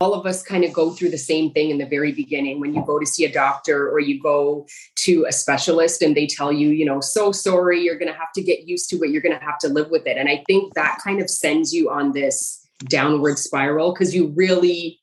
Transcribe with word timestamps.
all 0.00 0.14
of 0.14 0.24
us 0.24 0.42
kind 0.42 0.64
of 0.64 0.72
go 0.72 0.90
through 0.90 1.10
the 1.10 1.18
same 1.18 1.50
thing 1.52 1.70
in 1.70 1.76
the 1.76 1.84
very 1.84 2.10
beginning 2.10 2.58
when 2.58 2.74
you 2.74 2.82
go 2.86 2.98
to 2.98 3.06
see 3.06 3.24
a 3.24 3.32
doctor 3.32 3.90
or 3.90 4.00
you 4.00 4.20
go 4.20 4.66
to 4.96 5.26
a 5.28 5.32
specialist 5.32 6.00
and 6.00 6.16
they 6.16 6.26
tell 6.26 6.50
you, 6.50 6.68
you 6.70 6.86
know, 6.86 7.00
so 7.00 7.32
sorry, 7.32 7.80
you're 7.82 7.98
going 7.98 8.10
to 8.10 8.18
have 8.18 8.32
to 8.32 8.42
get 8.42 8.66
used 8.66 8.88
to 8.90 9.02
it, 9.02 9.10
you're 9.10 9.20
going 9.20 9.38
to 9.38 9.44
have 9.44 9.58
to 9.58 9.68
live 9.68 9.90
with 9.90 10.06
it. 10.06 10.16
And 10.16 10.28
I 10.28 10.42
think 10.46 10.72
that 10.74 10.98
kind 11.04 11.20
of 11.20 11.28
sends 11.28 11.74
you 11.74 11.90
on 11.90 12.12
this 12.12 12.66
downward 12.86 13.38
spiral 13.38 13.92
because 13.92 14.14
you 14.14 14.28
really 14.28 14.98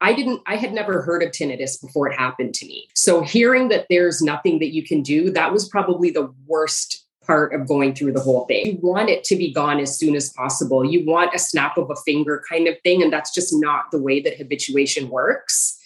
I 0.00 0.12
didn't, 0.12 0.42
I 0.46 0.54
had 0.54 0.72
never 0.72 1.02
heard 1.02 1.24
of 1.24 1.32
tinnitus 1.32 1.80
before 1.80 2.08
it 2.08 2.16
happened 2.16 2.54
to 2.54 2.66
me. 2.66 2.86
So 2.94 3.22
hearing 3.22 3.68
that 3.70 3.86
there's 3.90 4.22
nothing 4.22 4.60
that 4.60 4.72
you 4.72 4.84
can 4.84 5.02
do, 5.02 5.30
that 5.32 5.52
was 5.52 5.68
probably 5.68 6.10
the 6.10 6.32
worst 6.46 7.04
part 7.28 7.52
of 7.54 7.68
going 7.68 7.94
through 7.94 8.12
the 8.12 8.20
whole 8.20 8.46
thing. 8.46 8.66
You 8.66 8.78
want 8.82 9.10
it 9.10 9.22
to 9.24 9.36
be 9.36 9.52
gone 9.52 9.78
as 9.78 9.96
soon 9.96 10.16
as 10.16 10.30
possible. 10.30 10.84
You 10.84 11.04
want 11.06 11.34
a 11.34 11.38
snap 11.38 11.76
of 11.76 11.90
a 11.90 11.96
finger 11.96 12.42
kind 12.48 12.66
of 12.66 12.74
thing. 12.82 13.02
And 13.02 13.12
that's 13.12 13.32
just 13.32 13.52
not 13.52 13.90
the 13.92 14.00
way 14.00 14.20
that 14.20 14.38
habituation 14.38 15.10
works. 15.10 15.78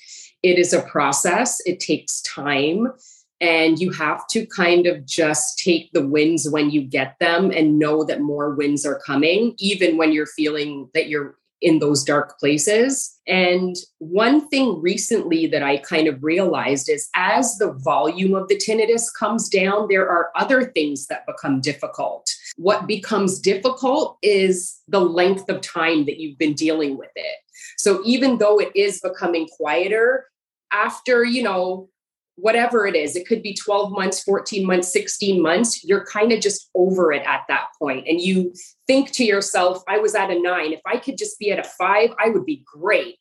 It 0.43 0.59
is 0.59 0.73
a 0.73 0.83
process, 0.83 1.61
it 1.67 1.81
takes 1.81 2.23
time. 2.23 2.93
And 3.41 3.81
you 3.81 3.91
have 3.91 4.25
to 4.29 4.47
kind 4.47 4.87
of 4.87 5.05
just 5.05 5.59
take 5.59 5.91
the 5.93 6.07
wins 6.07 6.49
when 6.49 6.71
you 6.71 6.81
get 6.81 7.17
them 7.19 7.51
and 7.51 7.77
know 7.77 8.05
that 8.05 8.21
more 8.21 8.55
wins 8.55 8.87
are 8.87 9.01
coming, 9.05 9.57
even 9.59 9.97
when 9.97 10.13
you're 10.13 10.27
feeling 10.27 10.89
that 10.95 11.09
you're 11.09 11.37
in 11.63 11.79
those 11.79 12.03
dark 12.03 12.39
places. 12.39 13.17
And 13.27 13.77
one 13.99 14.49
thing 14.49 14.83
recently 14.83 15.47
that 15.47 15.63
I 15.63 15.79
kind 15.79 16.09
of 16.09 16.23
realized 16.23 16.91
is 16.91 17.09
as 17.15 17.57
the 17.57 17.73
volume 17.73 18.35
of 18.35 18.49
the 18.49 18.57
tinnitus 18.57 19.05
comes 19.17 19.49
down, 19.49 19.87
there 19.89 20.09
are 20.09 20.31
other 20.35 20.65
things 20.65 21.07
that 21.07 21.25
become 21.27 21.61
difficult. 21.61 22.29
What 22.57 22.87
becomes 22.87 23.39
difficult 23.39 24.19
is 24.23 24.77
the 24.89 25.01
length 25.01 25.49
of 25.49 25.61
time 25.61 26.05
that 26.07 26.19
you've 26.19 26.39
been 26.39 26.55
dealing 26.55 26.99
with 26.99 27.13
it. 27.15 27.37
So 27.79 28.03
even 28.05 28.39
though 28.39 28.59
it 28.59 28.73
is 28.75 29.01
becoming 29.01 29.49
quieter, 29.57 30.27
after, 30.73 31.23
you 31.23 31.43
know, 31.43 31.89
whatever 32.37 32.87
it 32.87 32.97
is, 32.97 33.17
it 33.17 33.27
could 33.27 33.43
be 33.43 33.55
12 33.55 33.93
months, 33.93 34.23
14 34.23 34.67
months, 34.67 34.93
16 34.93 35.43
months, 35.43 35.85
you're 35.85 36.05
kind 36.05 36.33
of 36.33 36.41
just 36.41 36.71
over 36.75 37.13
it 37.13 37.23
at 37.27 37.43
that 37.49 37.67
point. 37.79 38.07
And 38.09 38.21
you 38.21 38.55
think 38.87 39.13
to 39.13 39.25
yourself, 39.25 39.83
I 39.89 39.99
was 39.99 40.15
at 40.15 40.31
a 40.31 40.41
nine. 40.41 40.73
If 40.73 40.81
I 40.87 40.97
could 40.97 41.19
just 41.19 41.39
be 41.39 41.51
at 41.51 41.59
a 41.59 41.65
five, 41.65 42.11
I 42.19 42.31
would 42.31 42.47
be 42.47 42.65
great. 42.65 43.17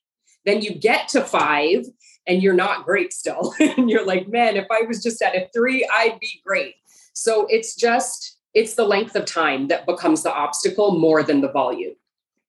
Then 0.45 0.61
you 0.61 0.73
get 0.73 1.09
to 1.09 1.21
five 1.21 1.85
and 2.25 2.41
you're 2.41 2.53
not 2.53 2.85
great 2.85 3.13
still. 3.13 3.53
and 3.59 3.89
you're 3.89 4.05
like, 4.05 4.27
man, 4.27 4.55
if 4.55 4.67
I 4.71 4.81
was 4.83 5.03
just 5.03 5.21
at 5.21 5.35
a 5.35 5.49
three, 5.53 5.87
I'd 5.93 6.19
be 6.19 6.41
great. 6.45 6.75
So 7.13 7.45
it's 7.49 7.75
just, 7.75 8.37
it's 8.53 8.75
the 8.75 8.85
length 8.85 9.15
of 9.15 9.25
time 9.25 9.67
that 9.67 9.85
becomes 9.85 10.23
the 10.23 10.33
obstacle 10.33 10.97
more 10.97 11.23
than 11.23 11.41
the 11.41 11.51
volume. 11.51 11.93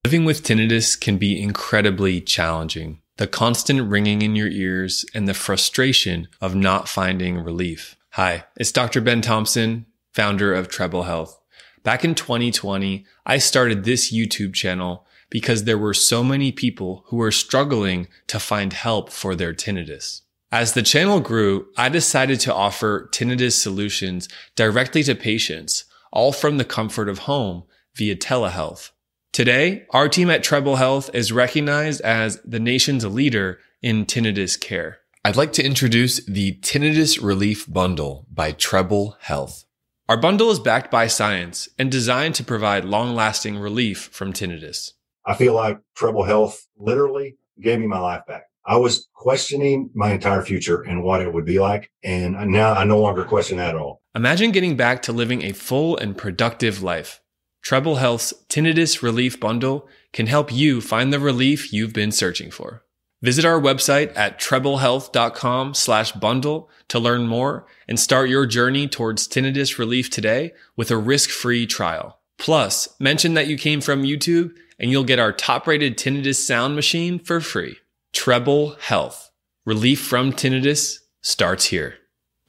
Living 0.04 0.24
with 0.24 0.42
tinnitus 0.42 0.98
can 0.98 1.16
be 1.16 1.40
incredibly 1.40 2.20
challenging 2.20 3.01
the 3.22 3.28
constant 3.28 3.88
ringing 3.88 4.20
in 4.20 4.34
your 4.34 4.48
ears, 4.48 5.04
and 5.14 5.28
the 5.28 5.32
frustration 5.32 6.26
of 6.40 6.56
not 6.56 6.88
finding 6.88 7.38
relief. 7.38 7.96
Hi, 8.14 8.46
it's 8.56 8.72
Dr. 8.72 9.00
Ben 9.00 9.20
Thompson, 9.20 9.86
founder 10.12 10.52
of 10.52 10.66
Treble 10.66 11.04
Health. 11.04 11.40
Back 11.84 12.04
in 12.04 12.16
2020, 12.16 13.06
I 13.24 13.38
started 13.38 13.84
this 13.84 14.12
YouTube 14.12 14.54
channel 14.54 15.06
because 15.30 15.62
there 15.62 15.78
were 15.78 15.94
so 15.94 16.24
many 16.24 16.50
people 16.50 17.04
who 17.06 17.16
were 17.18 17.30
struggling 17.30 18.08
to 18.26 18.40
find 18.40 18.72
help 18.72 19.08
for 19.08 19.36
their 19.36 19.54
tinnitus. 19.54 20.22
As 20.50 20.72
the 20.72 20.82
channel 20.82 21.20
grew, 21.20 21.68
I 21.76 21.90
decided 21.90 22.40
to 22.40 22.52
offer 22.52 23.08
tinnitus 23.12 23.52
solutions 23.52 24.28
directly 24.56 25.04
to 25.04 25.14
patients, 25.14 25.84
all 26.10 26.32
from 26.32 26.58
the 26.58 26.64
comfort 26.64 27.08
of 27.08 27.20
home 27.20 27.62
via 27.94 28.16
telehealth. 28.16 28.90
Today, 29.32 29.86
our 29.88 30.10
team 30.10 30.28
at 30.28 30.42
Treble 30.42 30.76
Health 30.76 31.08
is 31.14 31.32
recognized 31.32 32.02
as 32.02 32.38
the 32.44 32.60
nation's 32.60 33.06
leader 33.06 33.60
in 33.80 34.04
tinnitus 34.04 34.60
care. 34.60 34.98
I'd 35.24 35.36
like 35.36 35.54
to 35.54 35.64
introduce 35.64 36.22
the 36.26 36.58
Tinnitus 36.60 37.18
Relief 37.22 37.64
Bundle 37.66 38.26
by 38.30 38.52
Treble 38.52 39.16
Health. 39.20 39.64
Our 40.06 40.18
bundle 40.18 40.50
is 40.50 40.60
backed 40.60 40.90
by 40.90 41.06
science 41.06 41.66
and 41.78 41.90
designed 41.90 42.34
to 42.34 42.44
provide 42.44 42.84
long 42.84 43.14
lasting 43.14 43.56
relief 43.56 44.10
from 44.12 44.34
tinnitus. 44.34 44.90
I 45.24 45.32
feel 45.32 45.54
like 45.54 45.78
Treble 45.94 46.24
Health 46.24 46.66
literally 46.76 47.38
gave 47.58 47.78
me 47.78 47.86
my 47.86 48.00
life 48.00 48.26
back. 48.26 48.42
I 48.66 48.76
was 48.76 49.08
questioning 49.14 49.88
my 49.94 50.12
entire 50.12 50.42
future 50.42 50.82
and 50.82 51.02
what 51.02 51.22
it 51.22 51.32
would 51.32 51.46
be 51.46 51.58
like. 51.58 51.90
And 52.04 52.34
now 52.50 52.74
I 52.74 52.84
no 52.84 53.00
longer 53.00 53.24
question 53.24 53.56
that 53.56 53.70
at 53.70 53.80
all. 53.80 54.02
Imagine 54.14 54.52
getting 54.52 54.76
back 54.76 55.00
to 55.02 55.12
living 55.12 55.40
a 55.40 55.52
full 55.52 55.96
and 55.96 56.18
productive 56.18 56.82
life. 56.82 57.21
Treble 57.62 57.96
Health's 57.96 58.34
Tinnitus 58.48 59.02
Relief 59.02 59.38
Bundle 59.38 59.88
can 60.12 60.26
help 60.26 60.52
you 60.52 60.80
find 60.80 61.12
the 61.12 61.20
relief 61.20 61.72
you've 61.72 61.92
been 61.92 62.12
searching 62.12 62.50
for. 62.50 62.82
Visit 63.22 63.44
our 63.44 63.60
website 63.60 64.12
at 64.16 64.40
treblehealth.com 64.40 65.74
slash 65.74 66.10
bundle 66.12 66.68
to 66.88 66.98
learn 66.98 67.28
more 67.28 67.64
and 67.86 67.98
start 68.00 68.28
your 68.28 68.46
journey 68.46 68.88
towards 68.88 69.28
tinnitus 69.28 69.78
relief 69.78 70.10
today 70.10 70.52
with 70.76 70.90
a 70.90 70.96
risk-free 70.96 71.68
trial. 71.68 72.18
Plus, 72.36 72.88
mention 72.98 73.34
that 73.34 73.46
you 73.46 73.56
came 73.56 73.80
from 73.80 74.02
YouTube 74.02 74.52
and 74.80 74.90
you'll 74.90 75.04
get 75.04 75.20
our 75.20 75.32
top-rated 75.32 75.96
tinnitus 75.96 76.44
sound 76.44 76.74
machine 76.74 77.20
for 77.20 77.40
free. 77.40 77.76
Treble 78.12 78.74
Health. 78.80 79.30
Relief 79.64 80.00
from 80.00 80.32
tinnitus 80.32 80.98
starts 81.22 81.66
here. 81.66 81.94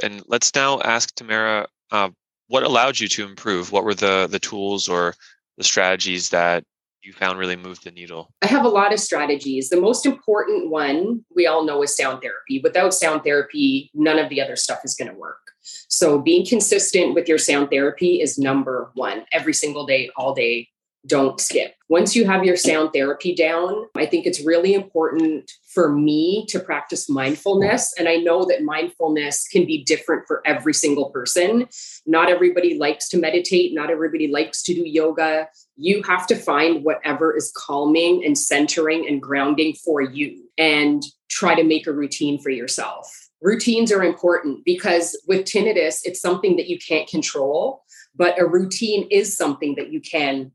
And 0.02 0.24
let's 0.28 0.56
now 0.56 0.82
ask 0.82 1.14
Tamara 1.14 1.68
uh, 1.92 2.10
what 2.54 2.62
allowed 2.62 3.00
you 3.00 3.08
to 3.08 3.26
improve? 3.26 3.72
What 3.72 3.84
were 3.84 3.96
the 3.96 4.28
the 4.30 4.38
tools 4.38 4.88
or 4.88 5.16
the 5.58 5.64
strategies 5.64 6.30
that 6.30 6.64
you 7.02 7.12
found 7.12 7.40
really 7.40 7.56
moved 7.56 7.84
the 7.84 7.90
needle? 7.90 8.32
I 8.44 8.46
have 8.46 8.64
a 8.64 8.70
lot 8.70 8.94
of 8.94 9.00
strategies. 9.00 9.70
The 9.70 9.82
most 9.82 10.06
important 10.06 10.70
one 10.70 11.26
we 11.36 11.48
all 11.48 11.66
know 11.66 11.82
is 11.82 11.98
sound 11.98 12.22
therapy. 12.22 12.62
Without 12.64 12.94
sound 12.94 13.24
therapy, 13.24 13.90
none 13.96 14.20
of 14.20 14.30
the 14.30 14.40
other 14.40 14.56
stuff 14.56 14.82
is 14.86 14.94
going 14.94 15.10
to 15.10 15.18
work. 15.18 15.40
So 15.88 16.20
being 16.20 16.46
consistent 16.46 17.16
with 17.16 17.28
your 17.28 17.40
sound 17.40 17.72
therapy 17.72 18.22
is 18.22 18.38
number 18.38 18.92
one 18.94 19.26
every 19.32 19.56
single 19.56 19.88
day, 19.88 20.12
all 20.16 20.36
day, 20.36 20.68
don't 21.06 21.40
skip. 21.40 21.76
Once 21.90 22.16
you 22.16 22.26
have 22.26 22.46
your 22.46 22.56
sound 22.56 22.92
therapy 22.94 23.36
down, 23.36 23.86
I 23.96 24.06
think 24.06 24.26
it's 24.26 24.46
really 24.46 24.74
important 24.74 25.52
for 25.74 25.92
me 25.92 26.46
to 26.50 26.60
practice 26.60 27.10
mindfulness. 27.10 27.94
And 28.00 28.08
I 28.08 28.16
know 28.16 28.46
that 28.46 28.64
mindfulness 28.64 29.48
can 29.48 29.66
be 29.66 29.84
different 29.84 30.24
for 30.26 30.42
every 30.46 30.74
single 30.74 31.10
person. 31.10 31.68
Not 32.06 32.30
everybody 32.30 32.78
likes 32.78 33.10
to 33.10 33.18
meditate, 33.18 33.74
not 33.74 33.90
everybody 33.90 34.28
likes 34.28 34.64
to 34.64 34.74
do 34.74 34.82
yoga. 34.88 35.48
You 35.76 36.02
have 36.04 36.26
to 36.28 36.36
find 36.36 36.84
whatever 36.84 37.36
is 37.36 37.52
calming 37.56 38.24
and 38.24 38.38
centering 38.38 39.08
and 39.08 39.22
grounding 39.22 39.74
for 39.74 40.02
you 40.02 40.48
and 40.58 41.04
try 41.30 41.54
to 41.54 41.64
make 41.64 41.86
a 41.86 41.94
routine 41.94 42.40
for 42.40 42.50
yourself. 42.50 43.12
Routines 43.42 43.92
are 43.92 44.04
important 44.04 44.64
because 44.64 45.20
with 45.28 45.46
tinnitus, 45.46 46.00
it's 46.06 46.22
something 46.22 46.56
that 46.56 46.70
you 46.70 46.80
can't 46.80 47.10
control, 47.10 47.84
but 48.16 48.40
a 48.40 48.48
routine 48.48 49.06
is 49.12 49.36
something 49.36 49.76
that 49.76 49.92
you 49.92 50.00
can 50.00 50.52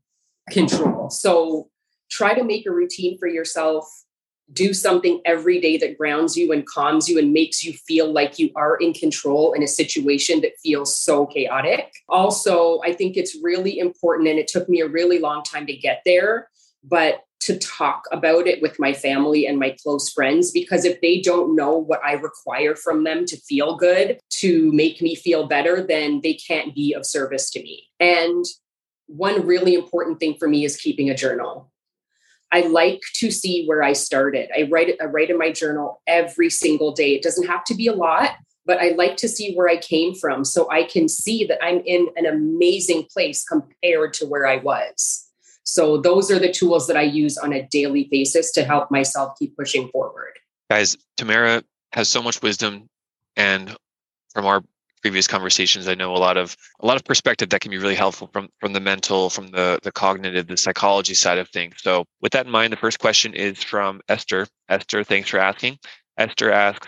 control. 0.49 1.09
So 1.09 1.69
try 2.09 2.33
to 2.33 2.43
make 2.43 2.65
a 2.65 2.71
routine 2.71 3.17
for 3.17 3.27
yourself. 3.27 3.85
Do 4.51 4.73
something 4.73 5.21
every 5.25 5.61
day 5.61 5.77
that 5.77 5.97
grounds 5.97 6.35
you 6.35 6.51
and 6.51 6.65
calms 6.65 7.07
you 7.07 7.19
and 7.19 7.31
makes 7.31 7.63
you 7.63 7.73
feel 7.73 8.11
like 8.11 8.39
you 8.39 8.49
are 8.55 8.77
in 8.77 8.93
control 8.93 9.53
in 9.53 9.61
a 9.61 9.67
situation 9.67 10.41
that 10.41 10.53
feels 10.63 10.99
so 10.99 11.27
chaotic. 11.27 11.91
Also, 12.07 12.81
I 12.83 12.93
think 12.93 13.15
it's 13.15 13.37
really 13.43 13.77
important, 13.77 14.27
and 14.27 14.39
it 14.39 14.47
took 14.47 14.67
me 14.67 14.81
a 14.81 14.87
really 14.87 15.19
long 15.19 15.43
time 15.43 15.67
to 15.67 15.75
get 15.75 16.01
there, 16.03 16.49
but 16.83 17.21
to 17.41 17.57
talk 17.57 18.03
about 18.11 18.47
it 18.47 18.61
with 18.61 18.79
my 18.79 18.93
family 18.93 19.47
and 19.47 19.57
my 19.57 19.75
close 19.81 20.09
friends 20.11 20.51
because 20.51 20.83
if 20.83 20.99
they 21.01 21.21
don't 21.21 21.55
know 21.55 21.77
what 21.77 22.01
I 22.03 22.13
require 22.13 22.75
from 22.75 23.05
them 23.05 23.25
to 23.25 23.37
feel 23.37 23.77
good, 23.77 24.19
to 24.31 24.71
make 24.73 25.01
me 25.01 25.15
feel 25.15 25.47
better, 25.47 25.81
then 25.81 26.19
they 26.21 26.33
can't 26.33 26.75
be 26.75 26.93
of 26.93 27.05
service 27.05 27.49
to 27.51 27.61
me. 27.61 27.87
And 27.99 28.45
one 29.09 29.45
really 29.45 29.73
important 29.73 30.19
thing 30.19 30.35
for 30.37 30.47
me 30.47 30.63
is 30.63 30.77
keeping 30.77 31.09
a 31.09 31.15
journal. 31.15 31.71
I 32.51 32.61
like 32.61 33.01
to 33.15 33.31
see 33.31 33.65
where 33.65 33.83
I 33.83 33.93
started. 33.93 34.49
I 34.55 34.67
write 34.71 34.95
I 35.01 35.05
write 35.05 35.29
in 35.29 35.37
my 35.37 35.51
journal 35.51 36.01
every 36.07 36.49
single 36.49 36.91
day. 36.91 37.13
It 37.13 37.21
doesn't 37.21 37.47
have 37.47 37.63
to 37.65 37.75
be 37.75 37.87
a 37.87 37.93
lot, 37.93 38.37
but 38.65 38.79
I 38.79 38.89
like 38.89 39.17
to 39.17 39.27
see 39.27 39.53
where 39.53 39.67
I 39.69 39.77
came 39.77 40.15
from 40.15 40.43
so 40.43 40.69
I 40.71 40.83
can 40.83 41.07
see 41.07 41.43
that 41.45 41.63
I'm 41.63 41.81
in 41.85 42.07
an 42.15 42.25
amazing 42.25 43.07
place 43.11 43.43
compared 43.43 44.13
to 44.13 44.25
where 44.25 44.47
I 44.47 44.57
was. 44.57 45.27
So 45.63 45.97
those 45.97 46.31
are 46.31 46.39
the 46.39 46.51
tools 46.51 46.87
that 46.87 46.97
I 46.97 47.03
use 47.03 47.37
on 47.37 47.53
a 47.53 47.67
daily 47.67 48.07
basis 48.09 48.51
to 48.53 48.63
help 48.63 48.89
myself 48.89 49.37
keep 49.37 49.55
pushing 49.55 49.87
forward. 49.89 50.39
Guys, 50.71 50.97
Tamara 51.17 51.63
has 51.93 52.09
so 52.09 52.23
much 52.23 52.41
wisdom 52.41 52.89
and 53.35 53.75
from 54.33 54.45
our 54.45 54.63
previous 55.01 55.27
conversations, 55.27 55.87
I 55.87 55.95
know 55.95 56.15
a 56.15 56.17
lot 56.17 56.37
of 56.37 56.55
a 56.79 56.85
lot 56.85 56.97
of 56.97 57.03
perspective 57.03 57.49
that 57.49 57.61
can 57.61 57.71
be 57.71 57.77
really 57.77 57.95
helpful 57.95 58.29
from 58.31 58.49
from 58.59 58.73
the 58.73 58.79
mental, 58.79 59.29
from 59.29 59.47
the 59.47 59.79
the 59.83 59.91
cognitive, 59.91 60.47
the 60.47 60.57
psychology 60.57 61.13
side 61.13 61.37
of 61.37 61.49
things. 61.49 61.75
So, 61.77 62.05
with 62.21 62.31
that 62.33 62.45
in 62.45 62.51
mind, 62.51 62.73
the 62.73 62.77
first 62.77 62.99
question 62.99 63.33
is 63.33 63.63
from 63.63 64.01
Esther. 64.09 64.47
Esther, 64.69 65.03
thanks 65.03 65.29
for 65.29 65.39
asking. 65.39 65.77
Esther 66.17 66.51
asks, 66.51 66.87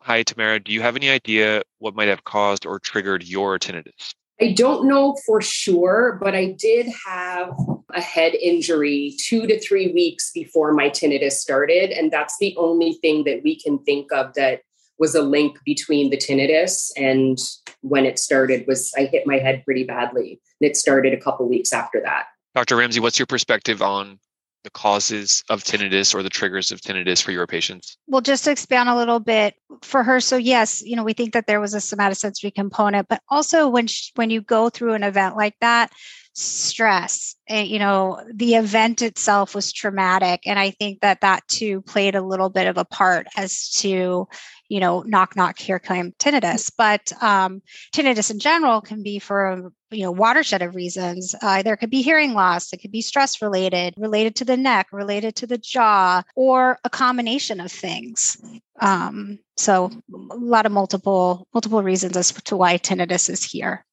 "Hi, 0.00 0.22
Tamara. 0.22 0.60
Do 0.60 0.72
you 0.72 0.82
have 0.82 0.96
any 0.96 1.10
idea 1.10 1.62
what 1.78 1.94
might 1.94 2.08
have 2.08 2.24
caused 2.24 2.66
or 2.66 2.78
triggered 2.78 3.22
your 3.24 3.58
tinnitus?" 3.58 4.14
I 4.40 4.52
don't 4.52 4.88
know 4.88 5.16
for 5.26 5.42
sure, 5.42 6.18
but 6.22 6.34
I 6.34 6.56
did 6.58 6.86
have 7.06 7.52
a 7.92 8.00
head 8.00 8.34
injury 8.34 9.14
two 9.22 9.46
to 9.46 9.60
three 9.60 9.92
weeks 9.92 10.30
before 10.32 10.72
my 10.72 10.88
tinnitus 10.88 11.32
started. 11.32 11.90
And 11.90 12.10
that's 12.10 12.36
the 12.40 12.54
only 12.56 12.94
thing 12.94 13.24
that 13.24 13.42
we 13.44 13.60
can 13.60 13.78
think 13.80 14.12
of 14.12 14.32
that 14.34 14.62
was 15.00 15.14
a 15.14 15.22
link 15.22 15.58
between 15.64 16.10
the 16.10 16.16
tinnitus 16.16 16.90
and 16.96 17.38
when 17.80 18.04
it 18.04 18.18
started 18.18 18.64
was 18.68 18.92
I 18.96 19.06
hit 19.06 19.26
my 19.26 19.38
head 19.38 19.64
pretty 19.64 19.84
badly. 19.84 20.40
And 20.60 20.70
it 20.70 20.76
started 20.76 21.14
a 21.14 21.20
couple 21.20 21.48
weeks 21.48 21.72
after 21.72 22.00
that. 22.02 22.26
Dr. 22.54 22.76
Ramsey, 22.76 23.00
what's 23.00 23.18
your 23.18 23.26
perspective 23.26 23.80
on 23.80 24.18
the 24.62 24.70
causes 24.70 25.42
of 25.48 25.64
tinnitus 25.64 26.14
or 26.14 26.22
the 26.22 26.28
triggers 26.28 26.70
of 26.70 26.82
tinnitus 26.82 27.22
for 27.22 27.32
your 27.32 27.46
patients? 27.46 27.96
Well, 28.06 28.20
just 28.20 28.44
to 28.44 28.50
expand 28.50 28.90
a 28.90 28.96
little 28.96 29.20
bit 29.20 29.54
for 29.82 30.02
her. 30.02 30.20
So 30.20 30.36
yes, 30.36 30.82
you 30.82 30.96
know, 30.96 31.04
we 31.04 31.14
think 31.14 31.32
that 31.32 31.46
there 31.46 31.60
was 31.60 31.72
a 31.72 31.78
somatosensory 31.78 32.54
component, 32.54 33.08
but 33.08 33.22
also 33.30 33.68
when 33.68 33.86
she, 33.86 34.12
when 34.16 34.28
you 34.28 34.42
go 34.42 34.68
through 34.68 34.92
an 34.92 35.02
event 35.02 35.34
like 35.34 35.54
that, 35.62 35.90
stress 36.40 37.36
and 37.48 37.68
you 37.68 37.78
know 37.78 38.22
the 38.32 38.54
event 38.54 39.02
itself 39.02 39.54
was 39.54 39.72
traumatic 39.72 40.46
and 40.46 40.58
i 40.58 40.70
think 40.70 41.00
that 41.00 41.20
that 41.20 41.46
too 41.48 41.80
played 41.82 42.14
a 42.14 42.22
little 42.22 42.48
bit 42.48 42.66
of 42.66 42.78
a 42.78 42.84
part 42.84 43.26
as 43.36 43.70
to 43.70 44.26
you 44.70 44.80
know 44.80 45.02
knock 45.02 45.36
knock 45.36 45.58
here 45.58 45.78
come 45.78 46.12
tinnitus. 46.12 46.72
But 46.78 47.12
um, 47.22 47.60
tinnitus 47.94 48.30
in 48.30 48.38
general 48.38 48.80
can 48.80 49.02
be 49.02 49.18
for 49.18 49.72
you 49.90 50.04
know 50.04 50.12
watershed 50.12 50.62
of 50.62 50.74
reasons. 50.74 51.34
Uh, 51.42 51.62
there 51.62 51.76
could 51.76 51.90
be 51.90 52.00
hearing 52.00 52.32
loss 52.32 52.72
it 52.72 52.78
could 52.78 52.92
be 52.92 53.02
stress 53.02 53.42
related 53.42 53.92
related 53.98 54.36
to 54.36 54.44
the 54.46 54.56
neck 54.56 54.86
related 54.92 55.34
to 55.36 55.46
the 55.46 55.58
jaw 55.58 56.22
or 56.34 56.78
a 56.84 56.88
combination 56.88 57.60
of 57.60 57.70
things. 57.70 58.38
Um, 58.80 59.40
so 59.58 59.90
a 60.14 60.36
lot 60.36 60.64
of 60.64 60.72
multiple 60.72 61.46
multiple 61.52 61.82
reasons 61.82 62.16
as 62.16 62.32
to 62.32 62.56
why 62.56 62.78
tinnitus 62.78 63.28
is 63.28 63.44
here 63.44 63.84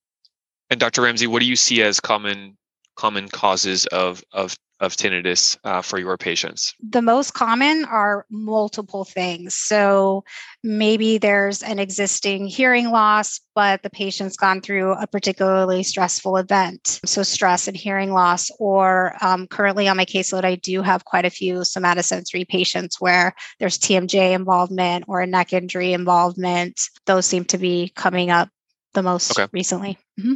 and 0.69 0.80
Dr. 0.80 1.02
Ramsey, 1.02 1.28
what 1.28 1.40
do 1.40 1.46
you 1.46 1.56
see 1.56 1.81
as 1.81 2.00
common 2.00 2.58
common 2.96 3.30
causes 3.30 3.86
of 3.88 4.24
of 4.34 4.58
of 4.80 4.96
tinnitus 4.96 5.58
uh, 5.64 5.81
for 5.81 5.98
your 5.98 6.18
patients? 6.18 6.75
The 6.88 7.02
most 7.02 7.34
common 7.34 7.86
are 7.86 8.25
multiple 8.30 9.06
things. 9.06 9.56
So 9.56 10.24
maybe 10.64 11.18
there's 11.18 11.64
an 11.64 11.80
existing 11.80 12.46
hearing 12.48 12.92
loss, 12.92 13.40
but 13.56 13.81
the 13.81 13.90
patient's 13.90 14.38
gone 14.38 14.62
through 14.62 14.92
a 14.94 15.08
particularly 15.08 15.81
stressful 15.81 16.38
event. 16.38 17.00
So 17.06 17.24
stress 17.24 17.68
and 17.68 17.75
hearing 17.75 18.14
loss, 18.14 18.52
or 18.60 19.16
um, 19.22 19.48
currently 19.48 19.88
on 19.88 19.98
my 19.98 20.06
caseload, 20.06 20.46
I 20.46 20.56
do 20.56 20.84
have 20.84 21.06
quite 21.06 21.25
a 21.25 21.31
few 21.31 21.60
somatosensory 21.60 22.48
patients 22.48 23.02
where 23.02 23.34
there's 23.60 23.80
TMJ 23.80 24.34
involvement 24.34 25.06
or 25.08 25.22
a 25.22 25.28
neck 25.28 25.54
injury 25.54 25.94
involvement. 25.94 26.80
Those 27.08 27.25
seem 27.25 27.46
to 27.46 27.58
be 27.58 27.92
coming 27.96 28.30
up 28.30 28.50
the 28.94 29.04
most 29.04 29.38
okay. 29.38 29.50
recently. 29.52 29.98
Mm-hmm. 30.19 30.36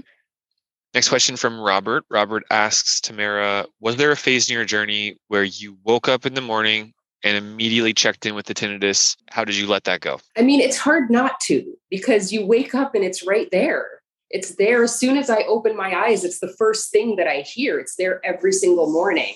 Next 0.93 1.07
question 1.07 1.37
from 1.37 1.59
Robert. 1.59 2.03
Robert 2.09 2.43
asks 2.51 2.99
Tamara, 2.99 3.65
was 3.79 3.95
there 3.95 4.11
a 4.11 4.17
phase 4.17 4.49
in 4.49 4.55
your 4.55 4.65
journey 4.65 5.15
where 5.29 5.43
you 5.43 5.77
woke 5.85 6.09
up 6.09 6.25
in 6.25 6.33
the 6.33 6.41
morning 6.41 6.93
and 7.23 7.37
immediately 7.37 7.93
checked 7.93 8.25
in 8.25 8.35
with 8.35 8.45
the 8.45 8.53
tinnitus? 8.53 9.15
How 9.29 9.45
did 9.45 9.55
you 9.55 9.67
let 9.67 9.85
that 9.85 10.01
go? 10.01 10.19
I 10.37 10.41
mean, 10.41 10.59
it's 10.59 10.77
hard 10.77 11.09
not 11.09 11.39
to 11.41 11.73
because 11.89 12.33
you 12.33 12.45
wake 12.45 12.75
up 12.75 12.93
and 12.93 13.05
it's 13.05 13.25
right 13.25 13.47
there. 13.51 14.01
It's 14.29 14.55
there 14.55 14.83
as 14.83 14.93
soon 14.97 15.17
as 15.17 15.29
I 15.29 15.43
open 15.43 15.77
my 15.77 15.93
eyes. 15.93 16.25
It's 16.25 16.39
the 16.39 16.53
first 16.57 16.91
thing 16.91 17.15
that 17.15 17.27
I 17.27 17.41
hear. 17.41 17.79
It's 17.79 17.95
there 17.95 18.19
every 18.25 18.51
single 18.51 18.91
morning. 18.91 19.35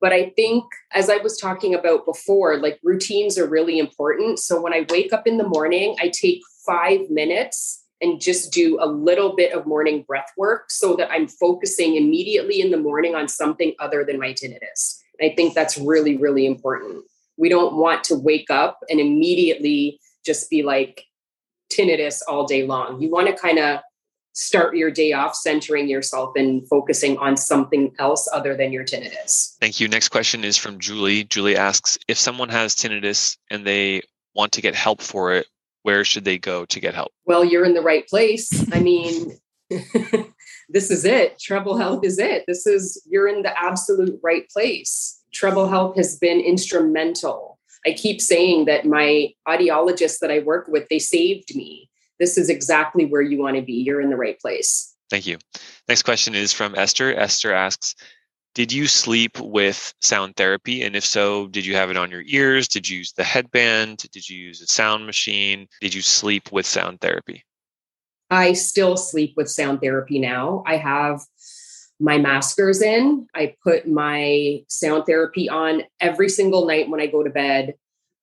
But 0.00 0.12
I 0.12 0.30
think, 0.30 0.64
as 0.92 1.08
I 1.08 1.16
was 1.18 1.38
talking 1.38 1.74
about 1.74 2.04
before, 2.04 2.58
like 2.58 2.78
routines 2.82 3.38
are 3.38 3.48
really 3.48 3.78
important. 3.78 4.38
So 4.38 4.60
when 4.60 4.72
I 4.72 4.86
wake 4.90 5.12
up 5.12 5.26
in 5.26 5.38
the 5.38 5.48
morning, 5.48 5.96
I 6.00 6.08
take 6.08 6.42
five 6.66 7.08
minutes 7.10 7.85
and 8.00 8.20
just 8.20 8.52
do 8.52 8.78
a 8.80 8.86
little 8.86 9.34
bit 9.34 9.52
of 9.52 9.66
morning 9.66 10.04
breath 10.06 10.30
work 10.36 10.70
so 10.70 10.96
that 10.96 11.10
I'm 11.10 11.28
focusing 11.28 11.96
immediately 11.96 12.60
in 12.60 12.70
the 12.70 12.76
morning 12.76 13.14
on 13.14 13.28
something 13.28 13.74
other 13.78 14.04
than 14.04 14.18
my 14.18 14.32
tinnitus. 14.32 14.98
I 15.22 15.32
think 15.34 15.54
that's 15.54 15.78
really, 15.78 16.16
really 16.16 16.46
important. 16.46 17.04
We 17.38 17.48
don't 17.48 17.76
want 17.76 18.04
to 18.04 18.14
wake 18.14 18.50
up 18.50 18.80
and 18.90 19.00
immediately 19.00 19.98
just 20.24 20.50
be 20.50 20.62
like 20.62 21.04
tinnitus 21.72 22.20
all 22.28 22.46
day 22.46 22.66
long. 22.66 23.00
You 23.00 23.10
want 23.10 23.28
to 23.28 23.34
kind 23.34 23.58
of 23.58 23.80
start 24.36 24.76
your 24.76 24.90
day 24.90 25.14
off 25.14 25.34
centering 25.34 25.88
yourself 25.88 26.32
and 26.36 26.68
focusing 26.68 27.16
on 27.18 27.38
something 27.38 27.94
else 27.98 28.28
other 28.32 28.54
than 28.54 28.70
your 28.70 28.84
tinnitus. 28.84 29.56
Thank 29.60 29.80
you. 29.80 29.88
Next 29.88 30.10
question 30.10 30.44
is 30.44 30.58
from 30.58 30.78
Julie. 30.78 31.24
Julie 31.24 31.56
asks 31.56 31.96
if 32.06 32.18
someone 32.18 32.50
has 32.50 32.74
tinnitus 32.74 33.38
and 33.50 33.66
they 33.66 34.02
want 34.34 34.52
to 34.52 34.60
get 34.60 34.74
help 34.74 35.00
for 35.00 35.32
it, 35.32 35.46
where 35.86 36.04
should 36.04 36.24
they 36.24 36.36
go 36.36 36.64
to 36.64 36.80
get 36.80 36.96
help? 36.96 37.12
Well, 37.26 37.44
you're 37.44 37.64
in 37.64 37.74
the 37.74 37.80
right 37.80 38.04
place. 38.08 38.50
I 38.72 38.80
mean, 38.80 39.38
this 40.68 40.90
is 40.90 41.04
it. 41.04 41.38
Treble 41.38 41.76
Health 41.76 42.04
is 42.04 42.18
it. 42.18 42.42
This 42.48 42.66
is, 42.66 43.00
you're 43.08 43.28
in 43.28 43.42
the 43.42 43.56
absolute 43.56 44.18
right 44.20 44.50
place. 44.50 45.22
Treble 45.32 45.68
Health 45.68 45.94
has 45.94 46.18
been 46.18 46.40
instrumental. 46.40 47.60
I 47.86 47.92
keep 47.92 48.20
saying 48.20 48.64
that 48.64 48.84
my 48.84 49.32
audiologists 49.46 50.18
that 50.18 50.32
I 50.32 50.40
work 50.40 50.66
with, 50.66 50.88
they 50.88 50.98
saved 50.98 51.54
me. 51.54 51.88
This 52.18 52.36
is 52.36 52.50
exactly 52.50 53.04
where 53.04 53.22
you 53.22 53.38
want 53.38 53.54
to 53.54 53.62
be. 53.62 53.74
You're 53.74 54.00
in 54.00 54.10
the 54.10 54.16
right 54.16 54.40
place. 54.40 54.92
Thank 55.08 55.28
you. 55.28 55.38
Next 55.88 56.02
question 56.02 56.34
is 56.34 56.52
from 56.52 56.74
Esther. 56.74 57.14
Esther 57.14 57.52
asks 57.52 57.94
did 58.56 58.72
you 58.72 58.86
sleep 58.86 59.38
with 59.38 59.92
sound 60.00 60.34
therapy? 60.36 60.82
And 60.82 60.96
if 60.96 61.04
so, 61.04 61.46
did 61.48 61.66
you 61.66 61.76
have 61.76 61.90
it 61.90 61.98
on 61.98 62.10
your 62.10 62.22
ears? 62.24 62.66
Did 62.66 62.88
you 62.88 62.96
use 62.96 63.12
the 63.12 63.22
headband? 63.22 63.98
Did 64.12 64.26
you 64.30 64.38
use 64.38 64.62
a 64.62 64.66
sound 64.66 65.04
machine? 65.04 65.68
Did 65.82 65.92
you 65.92 66.00
sleep 66.00 66.50
with 66.50 66.64
sound 66.64 67.02
therapy? 67.02 67.44
I 68.30 68.54
still 68.54 68.96
sleep 68.96 69.34
with 69.36 69.50
sound 69.50 69.82
therapy 69.82 70.18
now. 70.18 70.62
I 70.64 70.78
have 70.78 71.20
my 72.00 72.16
maskers 72.16 72.80
in. 72.80 73.26
I 73.34 73.56
put 73.62 73.86
my 73.86 74.62
sound 74.68 75.04
therapy 75.04 75.50
on 75.50 75.82
every 76.00 76.30
single 76.30 76.66
night 76.66 76.88
when 76.88 76.98
I 76.98 77.08
go 77.08 77.22
to 77.22 77.28
bed. 77.28 77.74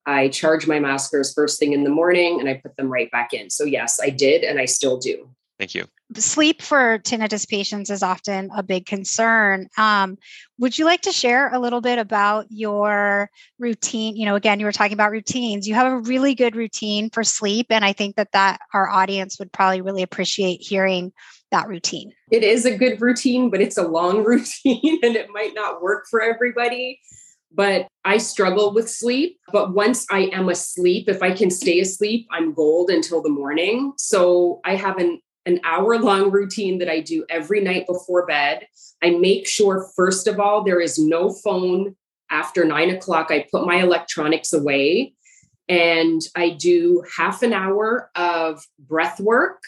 I 0.04 0.30
charge 0.30 0.66
my 0.66 0.80
maskers 0.80 1.32
first 1.32 1.60
thing 1.60 1.74
in 1.74 1.84
the 1.84 1.90
morning 1.90 2.40
and 2.40 2.48
I 2.48 2.54
put 2.54 2.76
them 2.76 2.92
right 2.92 3.10
back 3.12 3.32
in. 3.32 3.50
So, 3.50 3.62
yes, 3.62 4.00
I 4.02 4.10
did 4.10 4.42
and 4.42 4.58
I 4.58 4.64
still 4.64 4.98
do. 4.98 5.30
Thank 5.60 5.76
you. 5.76 5.86
Sleep 6.16 6.60
for 6.60 6.98
tinnitus 6.98 7.48
patients 7.48 7.90
is 7.90 8.02
often 8.02 8.50
a 8.54 8.62
big 8.62 8.86
concern. 8.86 9.68
Um, 9.78 10.18
would 10.58 10.78
you 10.78 10.84
like 10.84 11.00
to 11.02 11.12
share 11.12 11.52
a 11.52 11.58
little 11.58 11.80
bit 11.80 11.98
about 11.98 12.46
your 12.50 13.30
routine? 13.58 14.16
You 14.16 14.26
know, 14.26 14.34
again, 14.34 14.60
you 14.60 14.66
were 14.66 14.72
talking 14.72 14.92
about 14.92 15.10
routines. 15.10 15.66
You 15.66 15.74
have 15.74 15.90
a 15.90 15.98
really 15.98 16.34
good 16.34 16.56
routine 16.56 17.10
for 17.10 17.24
sleep, 17.24 17.66
and 17.70 17.84
I 17.84 17.92
think 17.92 18.16
that 18.16 18.32
that 18.32 18.60
our 18.74 18.88
audience 18.88 19.38
would 19.38 19.50
probably 19.50 19.80
really 19.80 20.02
appreciate 20.02 20.60
hearing 20.60 21.12
that 21.50 21.68
routine. 21.68 22.12
It 22.30 22.42
is 22.42 22.66
a 22.66 22.76
good 22.76 23.00
routine, 23.00 23.50
but 23.50 23.60
it's 23.60 23.78
a 23.78 23.88
long 23.88 24.24
routine, 24.24 25.00
and 25.02 25.16
it 25.16 25.28
might 25.30 25.52
not 25.54 25.82
work 25.82 26.04
for 26.10 26.20
everybody 26.20 27.00
but 27.56 27.86
I 28.04 28.18
struggle 28.18 28.74
with 28.74 28.90
sleep. 28.90 29.38
But 29.52 29.74
once 29.74 30.06
I 30.10 30.30
am 30.32 30.48
asleep, 30.48 31.08
if 31.08 31.22
I 31.22 31.32
can 31.32 31.50
stay 31.50 31.78
asleep, 31.80 32.26
I'm 32.32 32.52
gold 32.52 32.90
until 32.90 33.22
the 33.22 33.28
morning. 33.28 33.92
So 33.96 34.60
I 34.64 34.74
have 34.74 34.98
an 34.98 35.20
an 35.46 35.60
hour 35.64 35.98
long 35.98 36.30
routine 36.30 36.78
that 36.78 36.88
I 36.88 37.00
do 37.00 37.24
every 37.28 37.60
night 37.60 37.86
before 37.86 38.26
bed. 38.26 38.66
I 39.02 39.10
make 39.10 39.46
sure, 39.46 39.88
first 39.94 40.26
of 40.26 40.40
all, 40.40 40.64
there 40.64 40.80
is 40.80 40.98
no 40.98 41.32
phone 41.32 41.96
after 42.30 42.64
nine 42.64 42.90
o'clock. 42.90 43.30
I 43.30 43.46
put 43.50 43.66
my 43.66 43.76
electronics 43.76 44.52
away 44.52 45.14
and 45.68 46.20
I 46.34 46.50
do 46.50 47.04
half 47.16 47.42
an 47.42 47.52
hour 47.52 48.10
of 48.14 48.66
breath 48.78 49.20
work, 49.20 49.62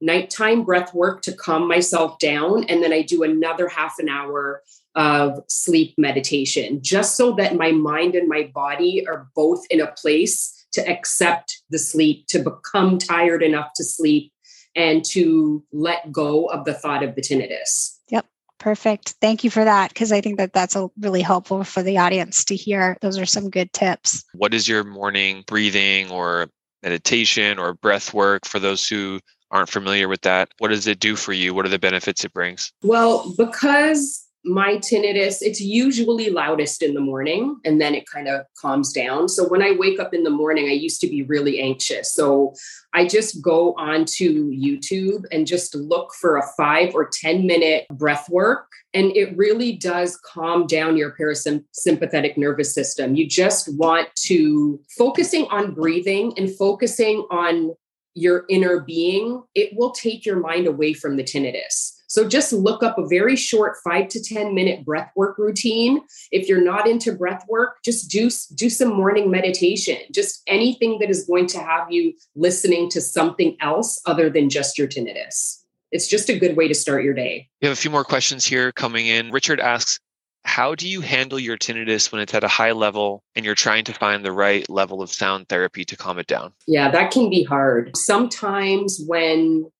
nighttime 0.00 0.64
breath 0.64 0.94
work 0.94 1.22
to 1.22 1.32
calm 1.32 1.66
myself 1.68 2.18
down. 2.18 2.64
And 2.64 2.82
then 2.82 2.92
I 2.92 3.02
do 3.02 3.22
another 3.22 3.68
half 3.68 3.98
an 3.98 4.08
hour 4.08 4.62
of 4.94 5.40
sleep 5.48 5.94
meditation, 5.98 6.80
just 6.82 7.16
so 7.16 7.32
that 7.32 7.56
my 7.56 7.70
mind 7.70 8.14
and 8.14 8.28
my 8.28 8.50
body 8.54 9.06
are 9.06 9.28
both 9.34 9.66
in 9.68 9.80
a 9.80 9.92
place 9.92 10.66
to 10.72 10.88
accept 10.88 11.62
the 11.70 11.78
sleep, 11.78 12.26
to 12.28 12.38
become 12.38 12.98
tired 12.98 13.42
enough 13.42 13.72
to 13.76 13.84
sleep 13.84 14.32
and 14.76 15.04
to 15.06 15.64
let 15.72 16.12
go 16.12 16.46
of 16.46 16.64
the 16.64 16.74
thought 16.74 17.02
of 17.02 17.14
the 17.14 17.22
tinnitus. 17.22 17.96
Yep. 18.10 18.26
Perfect. 18.58 19.14
Thank 19.20 19.42
you 19.42 19.50
for 19.50 19.64
that 19.64 19.88
because 19.88 20.12
I 20.12 20.20
think 20.20 20.38
that 20.38 20.52
that's 20.52 20.76
a 20.76 20.88
really 21.00 21.22
helpful 21.22 21.64
for 21.64 21.82
the 21.82 21.98
audience 21.98 22.44
to 22.46 22.56
hear. 22.56 22.96
Those 23.00 23.18
are 23.18 23.26
some 23.26 23.50
good 23.50 23.72
tips. 23.72 24.24
What 24.34 24.54
is 24.54 24.68
your 24.68 24.84
morning 24.84 25.44
breathing 25.46 26.10
or 26.10 26.48
meditation 26.82 27.58
or 27.58 27.74
breath 27.74 28.14
work 28.14 28.44
for 28.46 28.58
those 28.58 28.88
who 28.88 29.20
aren't 29.50 29.70
familiar 29.70 30.08
with 30.08 30.22
that? 30.22 30.48
What 30.58 30.68
does 30.68 30.86
it 30.86 31.00
do 31.00 31.16
for 31.16 31.32
you? 31.32 31.54
What 31.54 31.66
are 31.66 31.70
the 31.70 31.78
benefits 31.78 32.24
it 32.24 32.32
brings? 32.32 32.72
Well, 32.82 33.34
because 33.36 34.25
my 34.46 34.76
tinnitus, 34.76 35.38
it's 35.40 35.60
usually 35.60 36.30
loudest 36.30 36.82
in 36.82 36.94
the 36.94 37.00
morning 37.00 37.56
and 37.64 37.80
then 37.80 37.94
it 37.94 38.08
kind 38.08 38.28
of 38.28 38.46
calms 38.56 38.92
down. 38.92 39.28
So 39.28 39.48
when 39.48 39.62
I 39.62 39.72
wake 39.72 39.98
up 39.98 40.14
in 40.14 40.22
the 40.22 40.30
morning, 40.30 40.68
I 40.68 40.72
used 40.72 41.00
to 41.00 41.08
be 41.08 41.22
really 41.22 41.60
anxious. 41.60 42.14
So 42.14 42.54
I 42.94 43.06
just 43.06 43.42
go 43.42 43.74
onto 43.74 44.50
YouTube 44.52 45.24
and 45.32 45.46
just 45.46 45.74
look 45.74 46.14
for 46.14 46.36
a 46.36 46.46
five 46.56 46.94
or 46.94 47.08
10 47.12 47.46
minute 47.46 47.86
breath 47.90 48.28
work. 48.30 48.68
And 48.94 49.14
it 49.16 49.36
really 49.36 49.72
does 49.72 50.16
calm 50.24 50.66
down 50.66 50.96
your 50.96 51.14
parasympathetic 51.14 52.36
nervous 52.36 52.72
system. 52.72 53.16
You 53.16 53.28
just 53.28 53.68
want 53.76 54.08
to 54.26 54.80
focusing 54.96 55.46
on 55.50 55.74
breathing 55.74 56.32
and 56.36 56.54
focusing 56.56 57.26
on 57.30 57.74
your 58.14 58.46
inner 58.48 58.80
being, 58.80 59.42
it 59.54 59.76
will 59.76 59.90
take 59.90 60.24
your 60.24 60.40
mind 60.40 60.66
away 60.66 60.94
from 60.94 61.16
the 61.16 61.22
tinnitus. 61.22 61.95
So 62.16 62.26
just 62.26 62.50
look 62.50 62.82
up 62.82 62.96
a 62.96 63.06
very 63.06 63.36
short 63.36 63.76
five 63.84 64.08
to 64.08 64.22
10 64.22 64.54
minute 64.54 64.86
breath 64.86 65.10
work 65.16 65.36
routine. 65.36 66.00
If 66.32 66.48
you're 66.48 66.64
not 66.64 66.88
into 66.88 67.12
breath 67.12 67.44
work, 67.46 67.76
just 67.84 68.10
do, 68.10 68.30
do 68.54 68.70
some 68.70 68.88
morning 68.88 69.30
meditation, 69.30 69.98
just 70.12 70.40
anything 70.46 70.98
that 71.00 71.10
is 71.10 71.26
going 71.26 71.46
to 71.48 71.58
have 71.58 71.92
you 71.92 72.14
listening 72.34 72.88
to 72.92 73.02
something 73.02 73.54
else 73.60 74.00
other 74.06 74.30
than 74.30 74.48
just 74.48 74.78
your 74.78 74.88
tinnitus. 74.88 75.62
It's 75.92 76.08
just 76.08 76.30
a 76.30 76.38
good 76.38 76.56
way 76.56 76.68
to 76.68 76.74
start 76.74 77.04
your 77.04 77.12
day. 77.12 77.50
We 77.60 77.68
have 77.68 77.76
a 77.76 77.78
few 77.78 77.90
more 77.90 78.02
questions 78.02 78.46
here 78.46 78.72
coming 78.72 79.08
in. 79.08 79.30
Richard 79.30 79.60
asks, 79.60 80.00
how 80.46 80.74
do 80.74 80.88
you 80.88 81.02
handle 81.02 81.38
your 81.38 81.58
tinnitus 81.58 82.10
when 82.10 82.22
it's 82.22 82.32
at 82.32 82.44
a 82.44 82.48
high 82.48 82.72
level 82.72 83.24
and 83.34 83.44
you're 83.44 83.54
trying 83.54 83.84
to 83.84 83.92
find 83.92 84.24
the 84.24 84.32
right 84.32 84.66
level 84.70 85.02
of 85.02 85.12
sound 85.12 85.50
therapy 85.50 85.84
to 85.84 85.96
calm 85.98 86.18
it 86.18 86.28
down? 86.28 86.54
Yeah, 86.66 86.90
that 86.92 87.10
can 87.10 87.28
be 87.28 87.42
hard. 87.42 87.94
Sometimes 87.94 89.02
when 89.06 89.70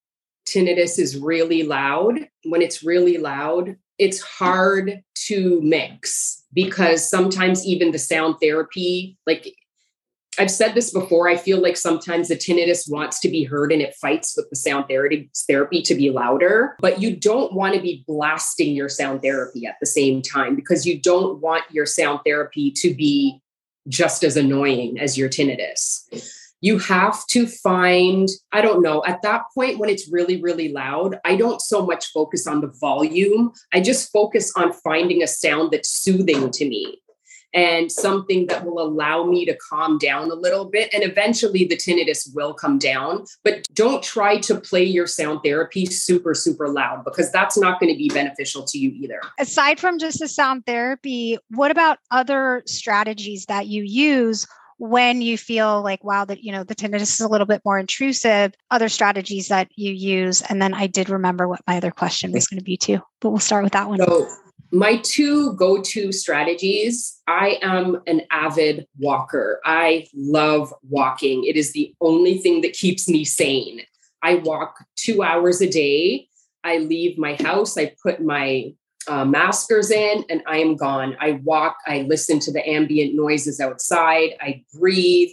tinnitus 0.48 0.98
is 0.98 1.18
really 1.18 1.62
loud, 1.62 2.28
when 2.44 2.62
it's 2.62 2.82
really 2.82 3.18
loud, 3.18 3.76
it's 3.98 4.20
hard 4.20 5.02
to 5.26 5.60
mix 5.62 6.44
because 6.52 7.08
sometimes 7.08 7.66
even 7.66 7.92
the 7.92 7.98
sound 7.98 8.36
therapy, 8.40 9.16
like 9.26 9.52
I've 10.38 10.50
said 10.50 10.74
this 10.74 10.92
before, 10.92 11.28
I 11.28 11.36
feel 11.36 11.62
like 11.62 11.76
sometimes 11.76 12.28
the 12.28 12.36
tinnitus 12.36 12.90
wants 12.90 13.20
to 13.20 13.28
be 13.28 13.44
heard 13.44 13.72
and 13.72 13.80
it 13.80 13.94
fights 13.94 14.34
with 14.36 14.48
the 14.50 14.56
sound 14.56 14.86
therapy 14.88 15.30
therapy 15.48 15.80
to 15.82 15.94
be 15.94 16.10
louder, 16.10 16.76
but 16.80 17.00
you 17.00 17.16
don't 17.16 17.54
want 17.54 17.74
to 17.74 17.80
be 17.80 18.04
blasting 18.06 18.74
your 18.74 18.88
sound 18.88 19.22
therapy 19.22 19.66
at 19.66 19.76
the 19.80 19.86
same 19.86 20.20
time 20.20 20.54
because 20.54 20.84
you 20.84 21.00
don't 21.00 21.40
want 21.40 21.64
your 21.70 21.86
sound 21.86 22.20
therapy 22.24 22.70
to 22.72 22.94
be 22.94 23.40
just 23.88 24.24
as 24.24 24.36
annoying 24.36 24.98
as 24.98 25.16
your 25.16 25.28
tinnitus 25.28 26.02
you 26.66 26.78
have 26.80 27.24
to 27.28 27.46
find, 27.46 28.28
I 28.50 28.60
don't 28.60 28.82
know, 28.82 29.04
at 29.06 29.22
that 29.22 29.42
point 29.54 29.78
when 29.78 29.88
it's 29.88 30.08
really, 30.10 30.42
really 30.42 30.70
loud, 30.72 31.20
I 31.24 31.36
don't 31.36 31.60
so 31.60 31.86
much 31.86 32.10
focus 32.10 32.44
on 32.48 32.60
the 32.60 32.72
volume. 32.80 33.52
I 33.72 33.80
just 33.80 34.10
focus 34.10 34.52
on 34.56 34.72
finding 34.72 35.22
a 35.22 35.28
sound 35.28 35.70
that's 35.70 35.88
soothing 35.88 36.50
to 36.50 36.68
me 36.68 37.00
and 37.54 37.92
something 37.92 38.48
that 38.48 38.66
will 38.66 38.82
allow 38.82 39.22
me 39.22 39.46
to 39.46 39.56
calm 39.70 39.96
down 39.96 40.28
a 40.32 40.34
little 40.34 40.64
bit. 40.64 40.92
And 40.92 41.04
eventually 41.04 41.64
the 41.64 41.76
tinnitus 41.76 42.34
will 42.34 42.52
come 42.52 42.78
down. 42.78 43.26
But 43.44 43.64
don't 43.72 44.02
try 44.02 44.38
to 44.38 44.60
play 44.60 44.82
your 44.82 45.06
sound 45.06 45.42
therapy 45.44 45.86
super, 45.86 46.34
super 46.34 46.68
loud 46.68 47.04
because 47.04 47.30
that's 47.30 47.56
not 47.56 47.78
going 47.78 47.92
to 47.92 47.96
be 47.96 48.08
beneficial 48.08 48.64
to 48.64 48.76
you 48.76 48.90
either. 48.90 49.20
Aside 49.38 49.78
from 49.78 50.00
just 50.00 50.18
the 50.18 50.26
sound 50.26 50.66
therapy, 50.66 51.38
what 51.50 51.70
about 51.70 51.98
other 52.10 52.64
strategies 52.66 53.46
that 53.46 53.68
you 53.68 53.84
use? 53.84 54.48
When 54.78 55.22
you 55.22 55.38
feel 55.38 55.82
like 55.82 56.02
wow 56.04 56.24
that 56.24 56.42
you 56.42 56.52
know 56.52 56.64
the 56.64 56.74
tinnitus 56.74 57.02
is 57.02 57.20
a 57.20 57.28
little 57.28 57.46
bit 57.46 57.62
more 57.64 57.78
intrusive 57.78 58.54
other 58.70 58.88
strategies 58.88 59.48
that 59.48 59.68
you 59.76 59.92
use. 59.92 60.42
And 60.42 60.60
then 60.60 60.74
i 60.74 60.86
did 60.86 61.08
remember 61.08 61.48
what 61.48 61.62
my 61.66 61.76
other 61.76 61.90
question 61.90 62.32
was 62.32 62.46
going 62.46 62.58
to 62.58 62.64
be 62.64 62.76
too 62.76 63.00
but 63.20 63.30
we'll 63.30 63.38
start 63.38 63.64
with 63.64 63.72
that 63.72 63.88
one. 63.88 63.98
So 63.98 64.28
my 64.72 64.96
two 64.96 65.54
go-to 65.54 66.12
strategies 66.12 67.20
i 67.28 67.58
am 67.62 68.02
an 68.06 68.22
avid 68.30 68.86
walker. 68.98 69.60
I 69.64 70.06
love 70.14 70.72
walking. 70.88 71.44
It 71.44 71.56
is 71.56 71.72
the 71.72 71.94
only 72.00 72.38
thing 72.38 72.60
that 72.62 72.72
keeps 72.72 73.08
me 73.08 73.24
sane. 73.24 73.82
I 74.22 74.36
walk 74.36 74.84
two 74.96 75.22
hours 75.22 75.60
a 75.60 75.68
day. 75.68 76.28
I 76.64 76.78
leave 76.78 77.16
my 77.16 77.34
house. 77.34 77.78
I 77.78 77.94
put 78.02 78.20
my 78.20 78.72
uh, 79.08 79.24
maskers 79.24 79.90
in 79.90 80.24
and 80.28 80.42
I 80.46 80.58
am 80.58 80.76
gone. 80.76 81.16
I 81.20 81.40
walk, 81.44 81.78
I 81.86 82.02
listen 82.02 82.38
to 82.40 82.52
the 82.52 82.68
ambient 82.68 83.14
noises 83.14 83.60
outside, 83.60 84.36
I 84.40 84.64
breathe, 84.74 85.30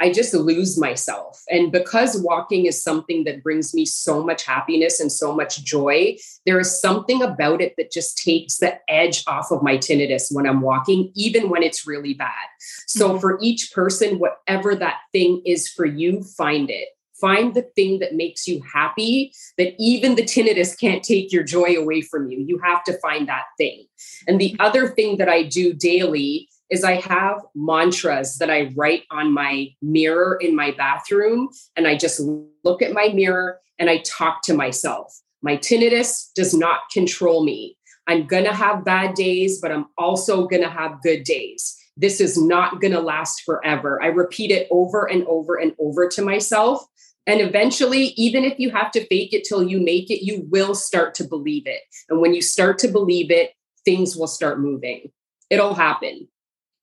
I 0.00 0.12
just 0.12 0.32
lose 0.32 0.78
myself. 0.78 1.42
And 1.50 1.72
because 1.72 2.20
walking 2.22 2.66
is 2.66 2.80
something 2.80 3.24
that 3.24 3.42
brings 3.42 3.74
me 3.74 3.84
so 3.84 4.22
much 4.22 4.44
happiness 4.44 5.00
and 5.00 5.10
so 5.10 5.34
much 5.34 5.64
joy, 5.64 6.16
there 6.46 6.60
is 6.60 6.80
something 6.80 7.20
about 7.20 7.60
it 7.60 7.74
that 7.76 7.90
just 7.90 8.18
takes 8.18 8.58
the 8.58 8.78
edge 8.88 9.24
off 9.26 9.50
of 9.50 9.62
my 9.62 9.76
tinnitus 9.76 10.28
when 10.30 10.46
I'm 10.46 10.60
walking, 10.60 11.10
even 11.14 11.50
when 11.50 11.64
it's 11.64 11.86
really 11.86 12.14
bad. 12.14 12.30
So, 12.86 13.10
mm-hmm. 13.10 13.18
for 13.18 13.38
each 13.42 13.72
person, 13.72 14.18
whatever 14.20 14.76
that 14.76 14.98
thing 15.12 15.42
is 15.44 15.68
for 15.68 15.84
you, 15.84 16.22
find 16.22 16.70
it 16.70 16.88
find 17.20 17.54
the 17.54 17.62
thing 17.62 17.98
that 17.98 18.14
makes 18.14 18.46
you 18.46 18.62
happy 18.72 19.32
that 19.56 19.74
even 19.78 20.14
the 20.14 20.22
tinnitus 20.22 20.78
can't 20.78 21.02
take 21.02 21.32
your 21.32 21.42
joy 21.42 21.76
away 21.76 22.00
from 22.00 22.30
you. 22.30 22.38
You 22.40 22.60
have 22.64 22.84
to 22.84 22.98
find 22.98 23.28
that 23.28 23.44
thing. 23.56 23.86
And 24.26 24.40
the 24.40 24.56
other 24.58 24.88
thing 24.88 25.16
that 25.18 25.28
i 25.28 25.42
do 25.42 25.72
daily 25.72 26.48
is 26.70 26.84
i 26.84 26.94
have 26.94 27.40
mantras 27.54 28.36
that 28.38 28.50
i 28.50 28.72
write 28.76 29.04
on 29.10 29.32
my 29.32 29.68
mirror 29.82 30.38
in 30.40 30.54
my 30.54 30.70
bathroom 30.72 31.48
and 31.76 31.86
i 31.86 31.96
just 31.96 32.20
look 32.64 32.82
at 32.82 32.92
my 32.92 33.08
mirror 33.08 33.60
and 33.78 33.90
i 33.90 33.98
talk 33.98 34.42
to 34.42 34.54
myself. 34.54 35.20
My 35.40 35.56
tinnitus 35.56 36.32
does 36.34 36.52
not 36.52 36.80
control 36.92 37.44
me. 37.44 37.76
I'm 38.08 38.26
going 38.26 38.44
to 38.44 38.52
have 38.52 38.84
bad 38.84 39.14
days 39.14 39.60
but 39.60 39.72
i'm 39.72 39.86
also 39.96 40.46
going 40.46 40.62
to 40.62 40.70
have 40.70 41.02
good 41.02 41.24
days. 41.24 41.74
This 41.96 42.20
is 42.20 42.40
not 42.40 42.80
going 42.80 42.92
to 42.92 43.00
last 43.00 43.42
forever. 43.44 44.00
I 44.00 44.06
repeat 44.06 44.52
it 44.52 44.68
over 44.70 45.10
and 45.10 45.26
over 45.26 45.56
and 45.56 45.74
over 45.80 46.08
to 46.10 46.22
myself 46.22 46.86
and 47.28 47.42
eventually, 47.42 48.14
even 48.16 48.42
if 48.42 48.58
you 48.58 48.70
have 48.70 48.90
to 48.92 49.06
fake 49.06 49.34
it 49.34 49.44
till 49.44 49.62
you 49.62 49.78
make 49.78 50.10
it, 50.10 50.24
you 50.24 50.46
will 50.50 50.74
start 50.74 51.14
to 51.16 51.24
believe 51.24 51.66
it. 51.66 51.82
And 52.08 52.22
when 52.22 52.32
you 52.32 52.40
start 52.40 52.78
to 52.78 52.88
believe 52.88 53.30
it, 53.30 53.52
things 53.84 54.16
will 54.16 54.26
start 54.26 54.58
moving. 54.58 55.12
It'll 55.50 55.74
happen. 55.74 56.26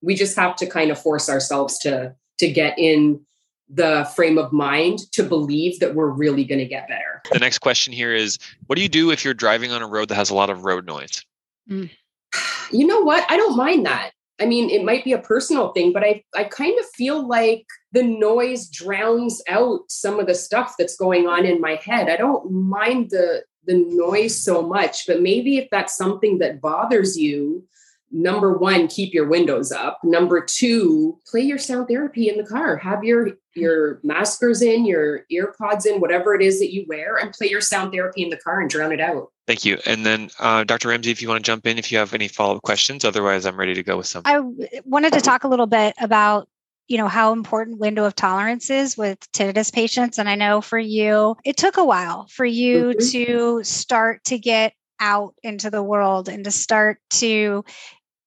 We 0.04 0.14
just 0.14 0.36
have 0.38 0.56
to 0.58 0.68
kind 0.68 0.92
of 0.92 1.02
force 1.02 1.30
ourselves 1.30 1.80
to 1.80 2.14
to 2.38 2.52
get 2.52 2.78
in 2.78 3.26
the 3.70 4.08
frame 4.16 4.38
of 4.38 4.54
mind 4.54 5.00
to 5.14 5.24
believe 5.24 5.80
that 5.80 5.96
we're 5.96 6.12
really 6.12 6.44
going 6.44 6.60
to 6.60 6.66
get 6.66 6.88
better. 6.88 7.24
The 7.32 7.40
next 7.40 7.60
question 7.60 7.92
here 7.92 8.14
is 8.14 8.38
what 8.68 8.76
do 8.76 8.84
you 8.84 8.90
do 8.90 9.10
if 9.10 9.26
you're 9.26 9.34
driving 9.34 9.72
on 9.72 9.82
a 9.82 9.88
road 9.88 10.10
that 10.10 10.16
has 10.16 10.30
a 10.30 10.36
lot 10.36 10.52
of 10.52 10.64
road 10.64 10.86
noise? 10.86 11.26
Mm. 11.70 11.90
You 12.72 12.88
know 12.88 13.02
what? 13.02 13.24
I 13.30 13.38
don't 13.38 13.56
mind 13.56 13.86
that. 13.86 14.12
I 14.40 14.46
mean, 14.46 14.70
it 14.70 14.84
might 14.84 15.06
be 15.06 15.14
a 15.14 15.20
personal 15.20 15.72
thing, 15.72 15.94
but 15.94 16.04
I, 16.04 16.24
I 16.36 16.44
kind 16.44 16.78
of 16.78 16.86
feel 16.94 17.26
like 17.26 17.66
the 17.94 18.04
noise 18.04 18.68
drowns 18.68 19.42
out 19.48 19.82
some 19.88 20.20
of 20.20 20.28
the 20.28 20.36
stuff 20.36 20.76
that's 20.78 20.98
going 20.98 21.28
on 21.28 21.46
in 21.46 21.62
my 21.62 21.76
head. 21.76 22.10
I 22.10 22.18
don't 22.18 22.52
mind 22.52 23.12
the 23.12 23.44
the 23.68 23.84
noise 23.90 24.40
so 24.40 24.62
much, 24.62 25.08
but 25.08 25.24
maybe 25.24 25.58
if 25.58 25.68
that's 25.72 25.98
something 25.98 26.38
that 26.38 26.62
bothers 26.62 27.18
you, 27.18 27.64
number 28.12 28.58
one, 28.58 28.88
keep 28.88 29.14
your 29.14 29.28
windows 29.28 29.72
up. 29.72 30.00
Number 30.04 30.42
two, 30.42 31.20
play 31.30 31.42
your 31.42 31.58
sound 31.58 31.88
therapy 31.88 32.30
in 32.30 32.38
the 32.38 32.46
car. 32.46 32.78
Have 32.78 33.04
your 33.04 33.32
your 33.56 34.00
maskers 34.04 34.62
in, 34.62 34.86
your 34.86 35.22
ear 35.30 35.54
pods 35.58 35.86
in, 35.86 36.02
whatever 36.02 36.36
it 36.36 36.42
is 36.42 36.60
that 36.60 36.74
you 36.74 36.86
wear, 36.88 37.16
and 37.18 37.32
play 37.32 37.48
your 37.48 37.62
sound 37.62 37.94
therapy 37.94 38.24
in 38.24 38.30
the 38.30 38.38
car 38.38 38.60
and 38.60 38.70
drown 38.70 38.92
it 38.92 39.00
out. 39.00 39.32
Thank 39.48 39.64
you. 39.64 39.78
And 39.86 40.06
then, 40.06 40.30
uh, 40.40 40.64
Dr. 40.64 40.90
Ramsey, 40.90 41.12
if 41.12 41.22
you 41.22 41.30
want 41.30 41.44
to 41.44 41.50
jump 41.50 41.66
in, 41.66 41.78
if 41.78 41.92
you 41.92 41.98
have 41.98 42.14
any 42.14 42.28
follow 42.28 42.56
up 42.56 42.64
questions, 42.64 43.06
otherwise, 43.06 43.46
I'm 43.46 43.58
ready 43.58 43.74
to 43.74 43.84
go 43.84 43.98
with 43.98 44.08
some. 44.08 44.24
I 44.26 44.42
wanted 44.84 45.14
to 45.14 45.22
talk 45.22 45.44
a 45.44 45.48
little 45.48 45.68
bit 45.68 45.96
about 46.00 46.50
you 46.88 46.98
know 46.98 47.08
how 47.08 47.34
important 47.34 47.80
window 47.80 48.06
of 48.06 48.16
tolerance 48.16 48.70
is 48.70 48.96
with 48.96 49.20
tinnitus 49.32 49.74
patients 49.74 50.20
and 50.20 50.30
i 50.30 50.36
know 50.36 50.62
for 50.62 50.78
you 50.78 51.36
it 51.44 51.58
took 51.58 51.78
a 51.78 51.84
while 51.84 52.28
for 52.30 52.46
you 52.46 52.94
mm-hmm. 52.94 53.10
to 53.10 53.64
start 53.64 54.24
to 54.24 54.38
get 54.38 54.74
out 55.00 55.36
into 55.44 55.70
the 55.70 55.84
world 55.84 56.30
and 56.30 56.46
to 56.46 56.52
start 56.52 57.00
to 57.10 57.64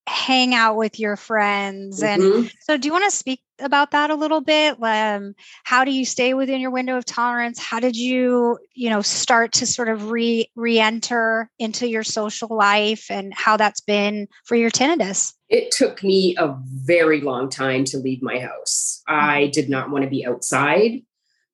hang 0.07 0.55
out 0.55 0.77
with 0.77 0.99
your 0.99 1.17
friends 1.17 2.03
and 2.03 2.23
mm-hmm. 2.23 2.47
so 2.63 2.79
do 2.79 2.89
you 2.89 2.93
want 2.93 3.05
to 3.05 3.15
speak 3.15 3.43
about 3.61 3.91
that 3.93 4.11
a 4.11 4.15
little 4.15 4.41
bit? 4.41 4.77
Um, 4.83 5.35
how 5.65 5.85
do 5.85 5.91
you 5.91 6.05
stay 6.05 6.35
within 6.35 6.61
your 6.61 6.71
window 6.71 6.97
of 6.97 7.05
tolerance? 7.05 7.59
How 7.59 7.81
did 7.81 7.97
you 7.97 8.59
you 8.75 8.91
know 8.91 9.03
start 9.03 9.53
to 9.53 9.67
sort 9.67 9.89
of 9.89 10.11
re 10.11 10.51
re-enter 10.55 11.51
into 11.59 11.89
your 11.89 12.05
social 12.05 12.49
life 12.49 13.07
and 13.11 13.33
how 13.35 13.57
that's 13.57 13.81
been 13.81 14.29
for 14.45 14.57
your 14.57 14.71
tinnitus? 14.71 15.35
It 15.49 15.71
took 15.71 16.03
me 16.03 16.37
a 16.39 16.55
very 16.61 17.21
long 17.21 17.49
time 17.49 17.85
to 17.87 17.99
leave 17.99 18.23
my 18.23 18.39
house. 18.39 19.03
I 19.07 19.45
mm-hmm. 19.45 19.51
did 19.53 19.69
not 19.69 19.91
want 19.91 20.05
to 20.05 20.11
be 20.11 20.27
outside 20.27 21.03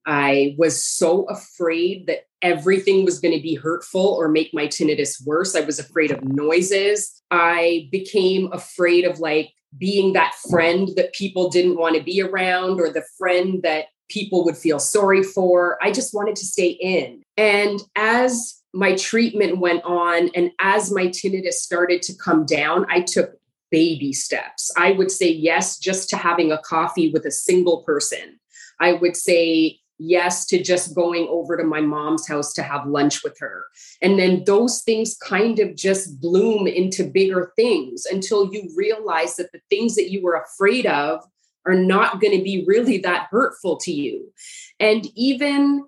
I 0.06 0.54
was 0.58 0.84
so 0.84 1.24
afraid 1.24 2.06
that 2.06 2.26
everything 2.42 3.04
was 3.04 3.20
going 3.20 3.34
to 3.34 3.42
be 3.42 3.54
hurtful 3.54 4.06
or 4.06 4.28
make 4.28 4.52
my 4.52 4.66
tinnitus 4.66 5.24
worse. 5.24 5.56
I 5.56 5.62
was 5.62 5.78
afraid 5.78 6.10
of 6.10 6.22
noises. 6.24 7.22
I 7.30 7.88
became 7.90 8.52
afraid 8.52 9.04
of 9.04 9.18
like 9.18 9.52
being 9.78 10.12
that 10.12 10.34
friend 10.50 10.90
that 10.96 11.14
people 11.14 11.48
didn't 11.48 11.78
want 11.78 11.96
to 11.96 12.02
be 12.02 12.22
around 12.22 12.80
or 12.80 12.90
the 12.90 13.04
friend 13.18 13.62
that 13.62 13.86
people 14.08 14.44
would 14.44 14.56
feel 14.56 14.78
sorry 14.78 15.22
for. 15.22 15.78
I 15.82 15.90
just 15.90 16.14
wanted 16.14 16.36
to 16.36 16.44
stay 16.44 16.68
in. 16.68 17.22
And 17.36 17.80
as 17.96 18.60
my 18.74 18.94
treatment 18.96 19.58
went 19.58 19.82
on, 19.84 20.30
and 20.34 20.50
as 20.60 20.92
my 20.92 21.06
tinnitus 21.06 21.54
started 21.54 22.02
to 22.02 22.14
come 22.16 22.44
down, 22.44 22.86
I 22.90 23.00
took 23.00 23.32
baby 23.70 24.12
steps. 24.12 24.70
I 24.76 24.92
would 24.92 25.10
say 25.10 25.30
yes 25.30 25.78
just 25.78 26.10
to 26.10 26.16
having 26.16 26.52
a 26.52 26.58
coffee 26.58 27.10
with 27.10 27.24
a 27.24 27.30
single 27.30 27.82
person. 27.82 28.38
I 28.80 28.92
would 28.92 29.16
say 29.16 29.78
yes 29.98 30.46
to 30.46 30.62
just 30.62 30.94
going 30.94 31.26
over 31.30 31.56
to 31.56 31.64
my 31.64 31.80
mom's 31.80 32.26
house 32.26 32.52
to 32.54 32.62
have 32.62 32.86
lunch 32.86 33.22
with 33.22 33.38
her. 33.38 33.64
And 34.02 34.18
then 34.18 34.44
those 34.44 34.82
things 34.82 35.16
kind 35.16 35.58
of 35.58 35.76
just 35.76 36.20
bloom 36.20 36.66
into 36.66 37.04
bigger 37.04 37.52
things 37.56 38.04
until 38.06 38.52
you 38.52 38.70
realize 38.76 39.36
that 39.36 39.52
the 39.52 39.60
things 39.70 39.94
that 39.94 40.10
you 40.10 40.22
were 40.22 40.34
afraid 40.34 40.86
of 40.86 41.24
are 41.66 41.74
not 41.74 42.20
going 42.20 42.36
to 42.36 42.44
be 42.44 42.64
really 42.66 42.98
that 42.98 43.28
hurtful 43.30 43.76
to 43.78 43.92
you. 43.92 44.32
And 44.80 45.06
even 45.14 45.86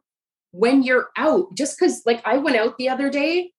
when 0.53 0.83
you're 0.83 1.09
out, 1.17 1.55
just 1.55 1.79
because, 1.79 2.03
like, 2.07 2.23
I 2.27 2.39
went 2.39 2.57
out 2.57 2.79
the 2.79 2.89
other 2.89 3.11
day, 3.11 3.53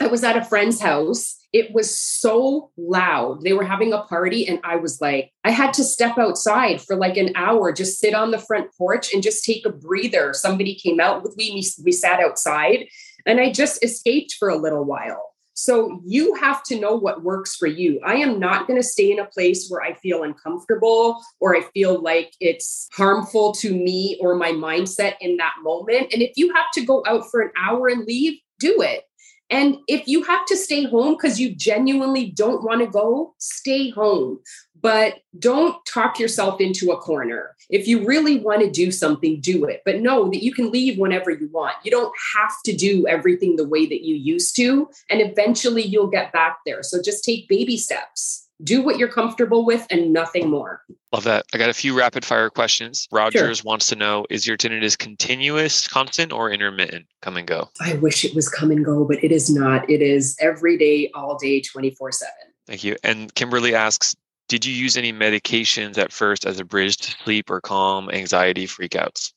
I 0.00 0.08
was 0.08 0.24
at 0.24 0.36
a 0.36 0.44
friend's 0.44 0.80
house. 0.80 1.36
It 1.54 1.72
was 1.72 1.96
so 1.96 2.72
loud. 2.76 3.42
They 3.42 3.52
were 3.52 3.62
having 3.62 3.92
a 3.92 4.02
party, 4.02 4.44
and 4.48 4.58
I 4.64 4.74
was 4.74 5.00
like, 5.00 5.30
I 5.44 5.52
had 5.52 5.72
to 5.74 5.84
step 5.84 6.18
outside 6.18 6.82
for 6.82 6.96
like 6.96 7.16
an 7.16 7.30
hour, 7.36 7.72
just 7.72 8.00
sit 8.00 8.12
on 8.12 8.32
the 8.32 8.40
front 8.40 8.70
porch 8.76 9.14
and 9.14 9.22
just 9.22 9.44
take 9.44 9.64
a 9.64 9.70
breather. 9.70 10.32
Somebody 10.34 10.74
came 10.74 10.98
out 10.98 11.22
with 11.22 11.36
me. 11.36 11.62
We, 11.84 11.92
sat 11.92 12.18
outside, 12.18 12.88
and 13.24 13.38
I 13.38 13.52
just 13.52 13.84
escaped 13.84 14.34
for 14.36 14.48
a 14.48 14.56
little 14.58 14.84
while. 14.84 15.30
So 15.54 16.02
you 16.04 16.34
have 16.34 16.64
to 16.64 16.80
know 16.80 16.96
what 16.96 17.22
works 17.22 17.54
for 17.54 17.68
you. 17.68 18.00
I 18.04 18.16
am 18.16 18.40
not 18.40 18.66
going 18.66 18.80
to 18.80 18.86
stay 18.86 19.12
in 19.12 19.20
a 19.20 19.26
place 19.26 19.68
where 19.68 19.80
I 19.80 19.94
feel 19.94 20.24
uncomfortable 20.24 21.22
or 21.38 21.56
I 21.56 21.60
feel 21.72 22.02
like 22.02 22.32
it's 22.40 22.88
harmful 22.92 23.52
to 23.52 23.72
me 23.72 24.18
or 24.20 24.34
my 24.34 24.50
mindset 24.50 25.14
in 25.20 25.36
that 25.36 25.54
moment. 25.62 26.12
And 26.12 26.20
if 26.20 26.32
you 26.34 26.52
have 26.52 26.66
to 26.74 26.84
go 26.84 27.04
out 27.06 27.30
for 27.30 27.42
an 27.42 27.52
hour 27.56 27.86
and 27.86 28.04
leave, 28.04 28.40
do 28.58 28.82
it. 28.82 29.03
And 29.50 29.76
if 29.88 30.08
you 30.08 30.22
have 30.24 30.46
to 30.46 30.56
stay 30.56 30.84
home 30.84 31.14
because 31.14 31.38
you 31.38 31.54
genuinely 31.54 32.30
don't 32.30 32.64
want 32.64 32.80
to 32.80 32.86
go, 32.86 33.34
stay 33.38 33.90
home. 33.90 34.40
But 34.80 35.20
don't 35.38 35.76
talk 35.86 36.18
yourself 36.18 36.60
into 36.60 36.90
a 36.92 36.98
corner. 36.98 37.54
If 37.70 37.88
you 37.88 38.04
really 38.04 38.38
want 38.40 38.60
to 38.62 38.70
do 38.70 38.90
something, 38.90 39.40
do 39.40 39.64
it. 39.64 39.82
But 39.84 40.00
know 40.00 40.28
that 40.30 40.42
you 40.42 40.52
can 40.52 40.70
leave 40.70 40.98
whenever 40.98 41.30
you 41.30 41.48
want. 41.52 41.76
You 41.84 41.90
don't 41.90 42.12
have 42.36 42.52
to 42.66 42.76
do 42.76 43.06
everything 43.06 43.56
the 43.56 43.68
way 43.68 43.86
that 43.86 44.04
you 44.04 44.14
used 44.14 44.56
to. 44.56 44.88
And 45.08 45.20
eventually 45.22 45.82
you'll 45.82 46.08
get 46.08 46.32
back 46.32 46.58
there. 46.66 46.82
So 46.82 47.00
just 47.02 47.24
take 47.24 47.48
baby 47.48 47.76
steps 47.78 48.43
do 48.62 48.82
what 48.82 48.98
you're 48.98 49.08
comfortable 49.08 49.64
with 49.64 49.86
and 49.90 50.12
nothing 50.12 50.48
more. 50.48 50.82
Love 51.12 51.24
that. 51.24 51.44
I 51.52 51.58
got 51.58 51.70
a 51.70 51.74
few 51.74 51.96
rapid 51.96 52.24
fire 52.24 52.50
questions. 52.50 53.08
Rogers 53.10 53.58
sure. 53.58 53.64
wants 53.64 53.88
to 53.88 53.96
know 53.96 54.26
is 54.30 54.46
your 54.46 54.56
tinnitus 54.56 54.96
continuous, 54.96 55.88
constant, 55.88 56.32
or 56.32 56.50
intermittent? 56.50 57.06
Come 57.22 57.36
and 57.36 57.46
go. 57.46 57.70
I 57.80 57.94
wish 57.94 58.24
it 58.24 58.34
was 58.34 58.48
come 58.48 58.70
and 58.70 58.84
go, 58.84 59.04
but 59.04 59.22
it 59.22 59.32
is 59.32 59.50
not. 59.50 59.88
It 59.90 60.02
is 60.02 60.36
every 60.40 60.76
day, 60.76 61.10
all 61.14 61.36
day, 61.36 61.60
24 61.60 62.12
7. 62.12 62.32
Thank 62.66 62.84
you. 62.84 62.96
And 63.02 63.34
Kimberly 63.34 63.74
asks 63.74 64.14
Did 64.48 64.64
you 64.64 64.72
use 64.72 64.96
any 64.96 65.12
medications 65.12 65.98
at 65.98 66.12
first 66.12 66.46
as 66.46 66.60
a 66.60 66.64
bridge 66.64 66.96
to 66.98 67.10
sleep 67.24 67.50
or 67.50 67.60
calm 67.60 68.10
anxiety 68.10 68.66
freakouts? 68.66 69.32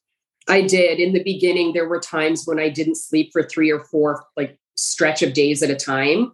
I 0.50 0.62
did. 0.62 1.00
In 1.00 1.14
the 1.14 1.24
beginning, 1.24 1.74
there 1.74 1.90
were 1.90 2.00
times 2.00 2.44
when 2.46 2.60
I 2.60 2.70
didn't 2.70 2.96
sleep 2.96 3.32
for 3.34 3.44
three 3.44 3.70
or 3.70 3.84
four, 3.84 4.26
like 4.38 4.58
stretch 4.78 5.22
of 5.22 5.34
days 5.34 5.62
at 5.62 5.70
a 5.70 5.76
time 5.76 6.32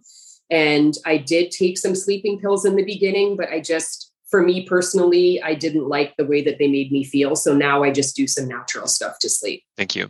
and 0.50 0.94
I 1.06 1.16
did 1.16 1.50
take 1.50 1.78
some 1.78 1.94
sleeping 1.94 2.38
pills 2.38 2.64
in 2.64 2.76
the 2.76 2.84
beginning, 2.84 3.36
but 3.36 3.48
I 3.48 3.60
just, 3.60 4.12
for 4.30 4.42
me 4.42 4.66
personally, 4.66 5.42
I 5.42 5.54
didn't 5.54 5.88
like 5.88 6.14
the 6.16 6.24
way 6.24 6.42
that 6.42 6.58
they 6.58 6.68
made 6.68 6.92
me 6.92 7.04
feel. 7.04 7.36
So 7.36 7.54
now 7.54 7.82
I 7.82 7.90
just 7.90 8.16
do 8.16 8.26
some 8.26 8.48
natural 8.48 8.86
stuff 8.86 9.18
to 9.20 9.28
sleep. 9.28 9.64
Thank 9.76 9.96
you. 9.96 10.08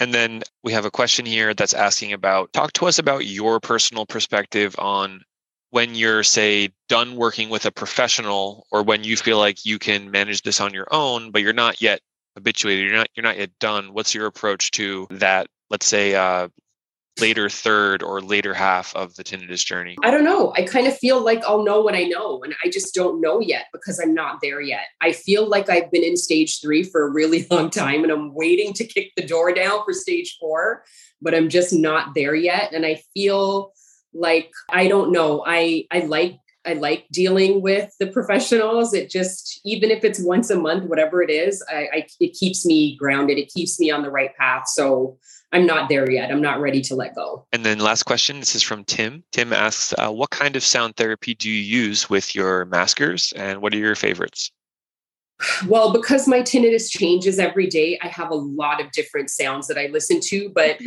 And 0.00 0.14
then 0.14 0.42
we 0.62 0.72
have 0.72 0.84
a 0.84 0.90
question 0.90 1.26
here 1.26 1.54
that's 1.54 1.74
asking 1.74 2.12
about 2.12 2.52
talk 2.52 2.72
to 2.74 2.86
us 2.86 2.98
about 2.98 3.26
your 3.26 3.58
personal 3.58 4.06
perspective 4.06 4.76
on 4.78 5.22
when 5.70 5.94
you're, 5.94 6.22
say, 6.22 6.70
done 6.88 7.16
working 7.16 7.48
with 7.48 7.66
a 7.66 7.72
professional 7.72 8.66
or 8.70 8.82
when 8.82 9.04
you 9.04 9.16
feel 9.16 9.38
like 9.38 9.66
you 9.66 9.78
can 9.78 10.10
manage 10.10 10.42
this 10.42 10.60
on 10.60 10.72
your 10.72 10.86
own, 10.92 11.30
but 11.30 11.42
you're 11.42 11.52
not 11.52 11.82
yet 11.82 12.00
habituated, 12.36 12.86
you're 12.86 12.96
not, 12.96 13.08
you're 13.14 13.24
not 13.24 13.38
yet 13.38 13.50
done. 13.58 13.92
What's 13.92 14.14
your 14.14 14.26
approach 14.26 14.70
to 14.72 15.08
that, 15.10 15.48
let's 15.68 15.86
say, 15.86 16.14
uh, 16.14 16.48
later 17.20 17.48
third 17.48 18.02
or 18.02 18.20
later 18.20 18.54
half 18.54 18.94
of 18.94 19.14
the 19.16 19.24
tinnitus 19.24 19.64
journey? 19.64 19.96
I 20.02 20.10
don't 20.10 20.24
know. 20.24 20.52
I 20.56 20.62
kind 20.62 20.86
of 20.86 20.96
feel 20.96 21.22
like 21.22 21.42
I'll 21.44 21.64
know 21.64 21.80
what 21.80 21.94
I 21.94 22.04
know, 22.04 22.42
and 22.42 22.54
I 22.64 22.70
just 22.70 22.94
don't 22.94 23.20
know 23.20 23.40
yet 23.40 23.66
because 23.72 23.98
I'm 23.98 24.14
not 24.14 24.38
there 24.42 24.60
yet. 24.60 24.86
I 25.00 25.12
feel 25.12 25.48
like 25.48 25.68
I've 25.68 25.90
been 25.90 26.04
in 26.04 26.16
stage 26.16 26.60
three 26.60 26.82
for 26.82 27.02
a 27.02 27.10
really 27.10 27.46
long 27.50 27.70
time, 27.70 28.02
and 28.02 28.12
I'm 28.12 28.34
waiting 28.34 28.72
to 28.74 28.84
kick 28.84 29.12
the 29.16 29.26
door 29.26 29.52
down 29.52 29.84
for 29.84 29.92
stage 29.92 30.36
four, 30.40 30.84
but 31.20 31.34
I'm 31.34 31.48
just 31.48 31.72
not 31.72 32.14
there 32.14 32.34
yet. 32.34 32.72
And 32.72 32.86
I 32.86 33.02
feel 33.14 33.72
like 34.14 34.50
I 34.68 34.88
don't 34.88 35.12
know. 35.12 35.44
I 35.46 35.86
I 35.90 36.00
like 36.00 36.38
I 36.68 36.74
like 36.74 37.06
dealing 37.10 37.62
with 37.62 37.94
the 37.98 38.08
professionals. 38.08 38.92
It 38.92 39.08
just, 39.08 39.60
even 39.64 39.90
if 39.90 40.04
it's 40.04 40.20
once 40.20 40.50
a 40.50 40.58
month, 40.58 40.84
whatever 40.84 41.22
it 41.22 41.30
is, 41.30 41.64
I, 41.70 41.88
I, 41.92 42.06
it 42.20 42.36
keeps 42.38 42.66
me 42.66 42.96
grounded. 42.96 43.38
It 43.38 43.50
keeps 43.54 43.80
me 43.80 43.90
on 43.90 44.02
the 44.02 44.10
right 44.10 44.36
path. 44.36 44.68
So 44.68 45.18
I'm 45.52 45.66
not 45.66 45.88
there 45.88 46.10
yet. 46.10 46.30
I'm 46.30 46.42
not 46.42 46.60
ready 46.60 46.82
to 46.82 46.94
let 46.94 47.14
go. 47.14 47.46
And 47.52 47.64
then 47.64 47.78
last 47.78 48.02
question. 48.02 48.38
This 48.38 48.54
is 48.54 48.62
from 48.62 48.84
Tim. 48.84 49.24
Tim 49.32 49.52
asks, 49.52 49.94
uh, 49.96 50.10
what 50.10 50.30
kind 50.30 50.56
of 50.56 50.62
sound 50.62 50.96
therapy 50.96 51.34
do 51.34 51.50
you 51.50 51.60
use 51.60 52.10
with 52.10 52.34
your 52.34 52.66
maskers, 52.66 53.32
and 53.34 53.62
what 53.62 53.72
are 53.72 53.78
your 53.78 53.94
favorites? 53.94 54.50
Well, 55.66 55.92
because 55.92 56.26
my 56.26 56.42
tinnitus 56.42 56.90
changes 56.90 57.38
every 57.38 57.68
day, 57.68 57.98
I 58.02 58.08
have 58.08 58.30
a 58.30 58.34
lot 58.34 58.80
of 58.80 58.90
different 58.90 59.30
sounds 59.30 59.68
that 59.68 59.78
I 59.78 59.86
listen 59.86 60.20
to, 60.24 60.50
but 60.52 60.78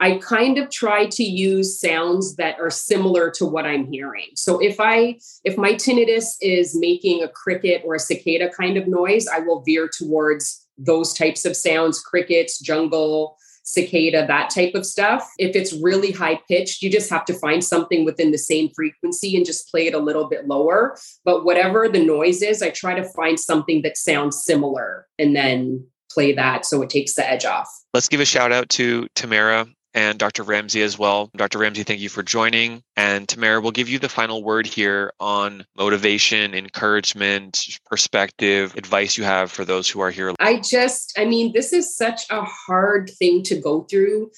I 0.00 0.16
kind 0.16 0.58
of 0.58 0.70
try 0.70 1.06
to 1.06 1.22
use 1.22 1.78
sounds 1.78 2.34
that 2.36 2.58
are 2.58 2.70
similar 2.70 3.30
to 3.32 3.46
what 3.46 3.66
I'm 3.66 3.86
hearing. 3.86 4.30
So 4.34 4.58
if 4.58 4.80
I 4.80 5.18
if 5.44 5.56
my 5.56 5.74
tinnitus 5.74 6.24
is 6.40 6.76
making 6.76 7.22
a 7.22 7.28
cricket 7.28 7.82
or 7.84 7.94
a 7.94 8.00
cicada 8.00 8.50
kind 8.50 8.76
of 8.76 8.88
noise, 8.88 9.28
I 9.28 9.38
will 9.40 9.62
veer 9.62 9.88
towards 9.88 10.66
those 10.76 11.12
types 11.12 11.44
of 11.44 11.54
sounds, 11.54 12.00
crickets, 12.00 12.58
jungle, 12.58 13.36
cicada, 13.62 14.26
that 14.26 14.50
type 14.50 14.74
of 14.74 14.84
stuff. 14.86 15.28
If 15.38 15.56
it's 15.56 15.72
really 15.72 16.10
high 16.10 16.40
pitched, 16.48 16.82
you 16.82 16.90
just 16.90 17.10
have 17.10 17.24
to 17.26 17.34
find 17.34 17.64
something 17.64 18.04
within 18.04 18.30
the 18.30 18.38
same 18.38 18.70
frequency 18.70 19.36
and 19.36 19.46
just 19.46 19.70
play 19.70 19.86
it 19.86 19.94
a 19.94 19.98
little 19.98 20.28
bit 20.28 20.46
lower. 20.46 20.96
But 21.24 21.44
whatever 21.44 21.88
the 21.88 22.04
noise 22.04 22.42
is, 22.42 22.62
I 22.62 22.70
try 22.70 22.94
to 22.94 23.04
find 23.04 23.38
something 23.38 23.82
that 23.82 23.96
sounds 23.96 24.44
similar 24.44 25.06
and 25.18 25.34
then 25.34 25.86
play 26.10 26.32
that 26.34 26.66
so 26.66 26.82
it 26.82 26.90
takes 26.90 27.14
the 27.14 27.28
edge 27.28 27.44
off. 27.44 27.68
Let's 27.94 28.08
give 28.08 28.20
a 28.20 28.24
shout 28.24 28.52
out 28.52 28.68
to 28.70 29.08
Tamara 29.14 29.66
and 29.94 30.18
Dr. 30.18 30.42
Ramsey 30.42 30.82
as 30.82 30.98
well. 30.98 31.30
Dr. 31.36 31.58
Ramsey, 31.58 31.82
thank 31.82 32.00
you 32.00 32.08
for 32.08 32.22
joining. 32.22 32.82
And 32.96 33.28
Tamara, 33.28 33.60
we'll 33.60 33.72
give 33.72 33.88
you 33.88 33.98
the 33.98 34.08
final 34.08 34.42
word 34.42 34.66
here 34.66 35.12
on 35.20 35.64
motivation, 35.76 36.54
encouragement, 36.54 37.78
perspective, 37.86 38.74
advice 38.76 39.18
you 39.18 39.24
have 39.24 39.50
for 39.50 39.64
those 39.64 39.88
who 39.88 40.00
are 40.00 40.10
here. 40.10 40.32
I 40.40 40.60
just, 40.60 41.12
I 41.18 41.24
mean, 41.24 41.52
this 41.52 41.72
is 41.72 41.94
such 41.96 42.22
a 42.30 42.42
hard 42.42 43.10
thing 43.18 43.42
to 43.44 43.60
go 43.60 43.82
through, 43.82 44.30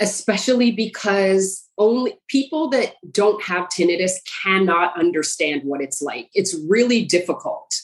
especially 0.00 0.70
because 0.70 1.66
only 1.78 2.18
people 2.28 2.68
that 2.70 2.94
don't 3.10 3.42
have 3.42 3.68
tinnitus 3.68 4.12
cannot 4.42 4.98
understand 4.98 5.62
what 5.64 5.80
it's 5.80 6.02
like. 6.02 6.28
It's 6.34 6.56
really 6.68 7.04
difficult. 7.04 7.74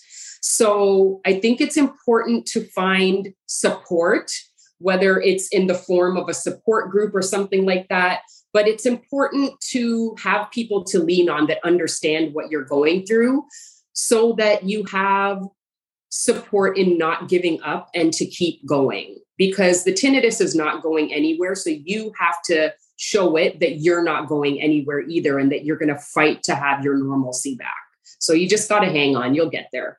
So 0.42 1.20
I 1.24 1.40
think 1.40 1.60
it's 1.60 1.76
important 1.76 2.46
to 2.48 2.62
find 2.68 3.34
support 3.46 4.30
whether 4.78 5.20
it's 5.20 5.48
in 5.48 5.66
the 5.66 5.74
form 5.74 6.16
of 6.16 6.28
a 6.28 6.34
support 6.34 6.90
group 6.90 7.14
or 7.14 7.22
something 7.22 7.64
like 7.64 7.86
that. 7.88 8.20
But 8.52 8.68
it's 8.68 8.86
important 8.86 9.52
to 9.70 10.14
have 10.22 10.50
people 10.50 10.84
to 10.84 10.98
lean 10.98 11.28
on 11.28 11.46
that 11.46 11.64
understand 11.64 12.34
what 12.34 12.50
you're 12.50 12.64
going 12.64 13.06
through 13.06 13.44
so 13.92 14.34
that 14.38 14.64
you 14.64 14.84
have 14.84 15.42
support 16.10 16.78
in 16.78 16.96
not 16.96 17.28
giving 17.28 17.60
up 17.62 17.90
and 17.94 18.12
to 18.12 18.26
keep 18.26 18.64
going 18.66 19.18
because 19.36 19.84
the 19.84 19.92
tinnitus 19.92 20.40
is 20.40 20.54
not 20.54 20.82
going 20.82 21.12
anywhere. 21.12 21.54
So 21.54 21.70
you 21.70 22.12
have 22.18 22.40
to 22.46 22.72
show 22.96 23.36
it 23.36 23.60
that 23.60 23.80
you're 23.80 24.02
not 24.02 24.28
going 24.28 24.60
anywhere 24.60 25.00
either 25.00 25.38
and 25.38 25.52
that 25.52 25.64
you're 25.64 25.76
going 25.76 25.94
to 25.94 25.98
fight 25.98 26.42
to 26.44 26.54
have 26.54 26.82
your 26.82 26.96
normalcy 26.96 27.54
back. 27.54 27.74
So 28.18 28.32
you 28.32 28.48
just 28.48 28.68
got 28.68 28.80
to 28.80 28.86
hang 28.86 29.16
on, 29.16 29.34
you'll 29.34 29.50
get 29.50 29.68
there. 29.72 29.98